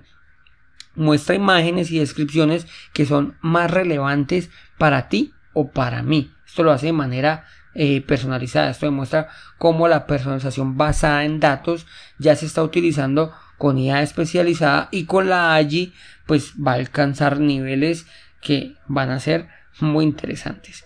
Muestra 0.94 1.34
imágenes 1.34 1.90
y 1.90 1.98
descripciones 1.98 2.66
que 2.94 3.04
son 3.04 3.36
más 3.42 3.70
relevantes 3.70 4.48
para 4.78 5.10
ti 5.10 5.34
o 5.52 5.70
para 5.70 6.02
mí. 6.02 6.32
Esto 6.46 6.62
lo 6.62 6.72
hace 6.72 6.86
de 6.86 6.92
manera 6.94 7.44
eh, 7.74 8.00
personalizada. 8.00 8.70
Esto 8.70 8.86
demuestra 8.86 9.28
cómo 9.58 9.86
la 9.86 10.06
personalización 10.06 10.78
basada 10.78 11.26
en 11.26 11.40
datos 11.40 11.86
ya 12.16 12.34
se 12.36 12.46
está 12.46 12.62
utilizando 12.62 13.34
con 13.58 13.76
IA 13.76 14.00
especializada 14.00 14.88
y 14.90 15.04
con 15.04 15.28
la 15.28 15.54
AGI 15.56 15.92
pues 16.24 16.54
va 16.54 16.72
a 16.72 16.76
alcanzar 16.76 17.38
niveles 17.38 18.06
que 18.40 18.76
van 18.86 19.10
a 19.10 19.20
ser 19.20 19.48
muy 19.80 20.04
interesantes. 20.04 20.84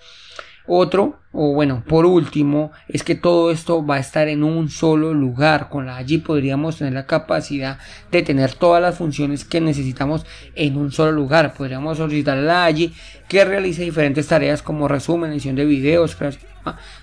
Otro, 0.71 1.19
o 1.33 1.55
bueno, 1.55 1.83
por 1.89 2.05
último, 2.05 2.73
es 2.89 3.03
que 3.03 3.15
todo 3.15 3.51
esto 3.51 3.87
va 3.87 3.95
a 3.95 4.01
estar 4.01 4.29
en 4.29 4.45
un 4.45 4.69
solo 4.69 5.15
lugar. 5.15 5.71
Con 5.71 5.87
la 5.87 5.97
allí 5.97 6.19
podríamos 6.19 6.77
tener 6.77 6.93
la 6.93 7.07
capacidad 7.07 7.79
de 8.13 8.21
tener 8.21 8.53
todas 8.53 8.83
las 8.83 8.99
funciones 8.99 9.47
que 9.47 9.63
necesitamos 9.63 10.27
en 10.55 10.77
un 10.77 10.93
solo 10.93 11.13
lugar. 11.13 11.55
Podríamos 11.55 11.97
solicitar 11.97 12.37
a 12.37 12.43
la 12.43 12.65
allí 12.67 12.93
que 13.29 13.47
realice 13.47 13.83
diferentes 13.83 14.29
tareas 14.29 14.61
como 14.61 14.89
resumen, 14.89 15.33
edición 15.33 15.57
de 15.57 15.65
videos, 15.65 16.15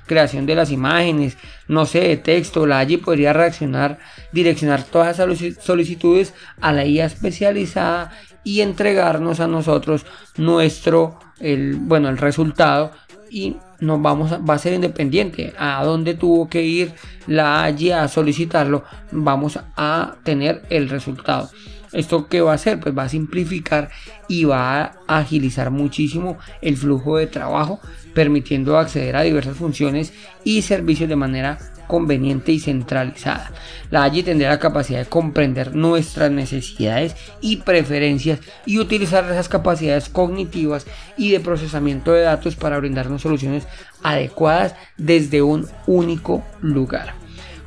creación, 0.06 0.46
de 0.46 0.54
las 0.54 0.70
imágenes, 0.70 1.36
no 1.68 1.88
sé, 1.88 2.02
de 2.02 2.18
texto. 2.18 2.68
La 2.68 2.78
allí 2.78 2.98
podría 2.98 3.34
reaccionar, 3.34 3.98
direccionar 4.32 4.84
todas 4.84 5.18
esas 5.18 5.64
solicitudes 5.64 6.36
a 6.62 6.72
la 6.72 6.86
IA 6.86 7.06
especializada 7.06 8.12
y 8.44 8.62
entregarnos 8.62 9.40
a 9.40 9.48
nosotros 9.48 10.06
nuestro, 10.38 11.18
el, 11.40 11.76
bueno, 11.76 12.10
el 12.10 12.18
resultado 12.18 12.92
y 13.30 13.58
nos 13.80 14.02
vamos 14.02 14.32
a, 14.32 14.38
va 14.38 14.54
a 14.54 14.60
ser 14.60 14.74
independiente. 14.74 15.54
A 15.58 15.84
dónde 15.84 16.14
tuvo 16.14 16.50
que 16.50 16.64
ir 16.64 16.94
la 17.28 17.64
allí 17.64 17.92
a 17.92 18.08
solicitarlo 18.08 18.84
vamos 19.12 19.60
a 19.76 20.16
tener 20.24 20.64
el 20.70 20.90
resultado. 20.90 21.50
Esto 21.92 22.28
que 22.28 22.42
va 22.42 22.52
a 22.52 22.56
hacer 22.56 22.80
pues 22.80 22.98
va 22.98 23.04
a 23.04 23.10
simplificar 23.10 23.90
y 24.28 24.44
va 24.44 24.82
a 25.08 25.20
agilizar 25.20 25.72
muchísimo 25.72 26.38
el 26.62 26.78
flujo 26.78 27.18
de 27.18 27.28
trabajo 27.28 27.80
permitiendo 28.14 28.78
acceder 28.78 29.16
a 29.16 29.22
diversas 29.22 29.56
funciones 29.56 30.14
y 30.44 30.62
servicios 30.62 31.10
de 31.10 31.16
manera 31.16 31.58
conveniente 31.88 32.52
y 32.52 32.60
centralizada. 32.60 33.52
La 33.92 34.04
AGI 34.04 34.24
tendrá 34.24 34.50
la 34.50 34.60
capacidad 34.60 35.00
de 35.00 35.06
comprender 35.06 35.76
nuestras 35.76 36.32
necesidades 36.32 37.16
y 37.42 37.58
preferencias 37.58 38.40
y 38.66 38.80
utilizar 38.80 39.26
esas 39.26 39.50
capacidades 39.50 40.10
cognitivas 40.10 40.86
y 41.18 41.32
de 41.32 41.40
procesamiento 41.40 42.14
de 42.14 42.22
datos 42.22 42.56
para 42.56 42.78
brindarnos 42.78 43.22
soluciones 43.22 43.68
adecuadas 44.04 44.76
desde 44.98 45.42
un 45.42 45.68
único 45.88 46.44
lugar. 46.62 47.14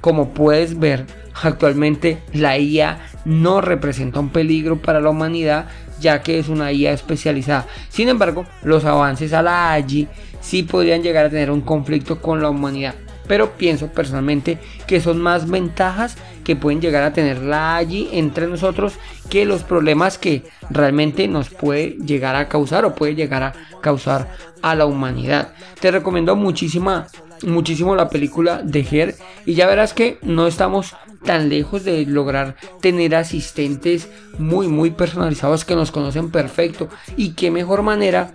Como 0.01 0.33
puedes 0.33 0.79
ver, 0.79 1.07
actualmente 1.43 2.23
la 2.33 2.59
IA 2.59 2.99
no 3.25 3.61
representa 3.61 4.21
un 4.21 4.31
peligro 4.31 4.81
para 4.81 5.01
la 5.01 5.11
humanidad 5.11 5.67
ya 6.01 6.23
que 6.23 6.39
es 6.39 6.49
una 6.49 6.73
IA 6.73 6.93
especializada. 6.93 7.67
Sin 7.89 8.09
embargo, 8.09 8.47
los 8.63 8.85
avances 8.85 9.33
a 9.33 9.43
la 9.43 9.75
AGI 9.75 10.09
sí 10.41 10.63
podrían 10.63 11.03
llegar 11.03 11.27
a 11.27 11.31
tener 11.31 11.51
un 11.51 11.61
conflicto 11.61 12.21
con 12.21 12.41
la 12.41 12.51
humanidad 12.51 12.95
pero 13.29 13.53
pienso 13.53 13.89
personalmente 13.89 14.59
que 14.87 15.01
son 15.01 15.21
más 15.21 15.49
ventajas 15.49 16.17
que 16.43 16.57
pueden 16.57 16.81
llegar 16.81 17.05
a 17.05 17.13
tenerla 17.13 17.77
allí 17.77 18.09
entre 18.13 18.49
nosotros 18.49 18.95
que 19.29 19.45
los 19.45 19.63
problemas 19.63 20.19
que 20.19 20.45
realmente 20.71 21.29
nos 21.29 21.51
puede 21.51 21.91
llegar 22.05 22.35
a 22.35 22.49
causar 22.49 22.85
o 22.85 22.95
puede 22.95 23.15
llegar 23.15 23.43
a 23.43 23.53
causar 23.81 24.29
a 24.63 24.75
la 24.75 24.87
humanidad. 24.87 25.53
Te 25.81 25.91
recomiendo 25.91 26.35
muchísima 26.35 27.07
muchísimo 27.47 27.95
la 27.95 28.09
película 28.09 28.63
de 28.65 28.81
Her 28.91 29.15
y 29.47 29.55
ya 29.55 29.67
verás 29.67 29.95
que 29.95 30.19
no 30.23 30.47
estamos 30.47 30.97
tan 31.25 31.49
lejos 31.49 31.85
de 31.85 32.05
lograr 32.07 32.57
tener 32.81 33.15
asistentes 33.15 34.09
muy 34.39 34.69
muy 34.69 34.91
personalizados 34.91 35.65
que 35.65 35.77
nos 35.77 35.91
conocen 35.91 36.31
perfecto 36.31 36.89
y 37.17 37.35
qué 37.35 37.51
mejor 37.51 37.83
manera 37.83 38.35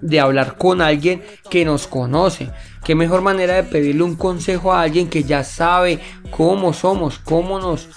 de 0.00 0.20
hablar 0.20 0.56
con 0.58 0.82
alguien 0.82 1.22
que 1.48 1.64
nos 1.64 1.86
conoce. 1.86 2.50
Qué 2.84 2.94
mejor 2.94 3.22
manera 3.22 3.54
de 3.54 3.62
pedirle 3.62 4.02
un 4.02 4.16
consejo 4.16 4.72
a 4.72 4.82
alguien 4.82 5.08
que 5.08 5.22
ya 5.22 5.44
sabe 5.44 6.00
cómo 6.30 6.72
somos, 6.72 7.18
cómo 7.18 7.60
nos, 7.60 7.88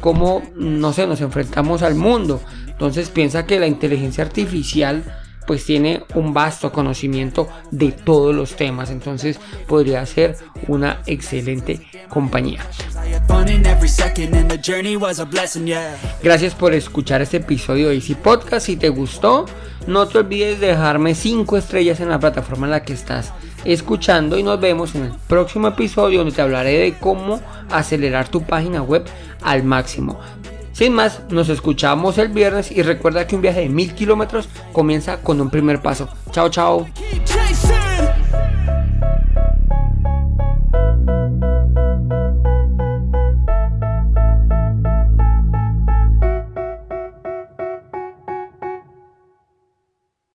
cómo, 0.00 0.42
no 0.54 0.92
sé, 0.92 1.06
nos 1.06 1.20
enfrentamos 1.20 1.82
al 1.82 1.94
mundo. 1.94 2.40
Entonces 2.66 3.08
piensa 3.08 3.46
que 3.46 3.58
la 3.58 3.66
inteligencia 3.66 4.24
artificial 4.24 5.04
pues 5.46 5.64
tiene 5.64 6.02
un 6.14 6.32
vasto 6.32 6.72
conocimiento 6.72 7.48
de 7.70 7.92
todos 7.92 8.34
los 8.34 8.56
temas, 8.56 8.90
entonces 8.90 9.38
podría 9.66 10.04
ser 10.06 10.36
una 10.68 11.02
excelente 11.06 11.86
compañía. 12.08 12.60
Gracias 16.22 16.54
por 16.54 16.72
escuchar 16.74 17.22
este 17.22 17.38
episodio 17.38 17.88
de 17.88 17.96
Easy 17.96 18.14
Podcast. 18.14 18.66
Si 18.66 18.76
te 18.76 18.88
gustó, 18.88 19.46
no 19.86 20.08
te 20.08 20.18
olvides 20.18 20.60
de 20.60 20.68
dejarme 20.68 21.14
5 21.14 21.56
estrellas 21.56 22.00
en 22.00 22.08
la 22.08 22.18
plataforma 22.18 22.66
en 22.66 22.70
la 22.70 22.82
que 22.82 22.94
estás 22.94 23.32
escuchando 23.64 24.38
y 24.38 24.42
nos 24.42 24.60
vemos 24.60 24.94
en 24.94 25.04
el 25.04 25.12
próximo 25.26 25.68
episodio 25.68 26.18
donde 26.18 26.34
te 26.34 26.42
hablaré 26.42 26.78
de 26.78 26.94
cómo 26.98 27.40
acelerar 27.70 28.28
tu 28.28 28.42
página 28.42 28.82
web 28.82 29.04
al 29.42 29.62
máximo. 29.62 30.20
Sin 30.74 30.92
más, 30.92 31.20
nos 31.30 31.48
escuchamos 31.48 32.18
el 32.18 32.28
viernes 32.28 32.72
y 32.72 32.82
recuerda 32.82 33.28
que 33.28 33.36
un 33.36 33.42
viaje 33.42 33.60
de 33.60 33.68
mil 33.68 33.94
kilómetros 33.94 34.48
comienza 34.72 35.22
con 35.22 35.40
un 35.40 35.48
primer 35.48 35.80
paso. 35.80 36.08
Chao, 36.32 36.48
chao. 36.50 36.86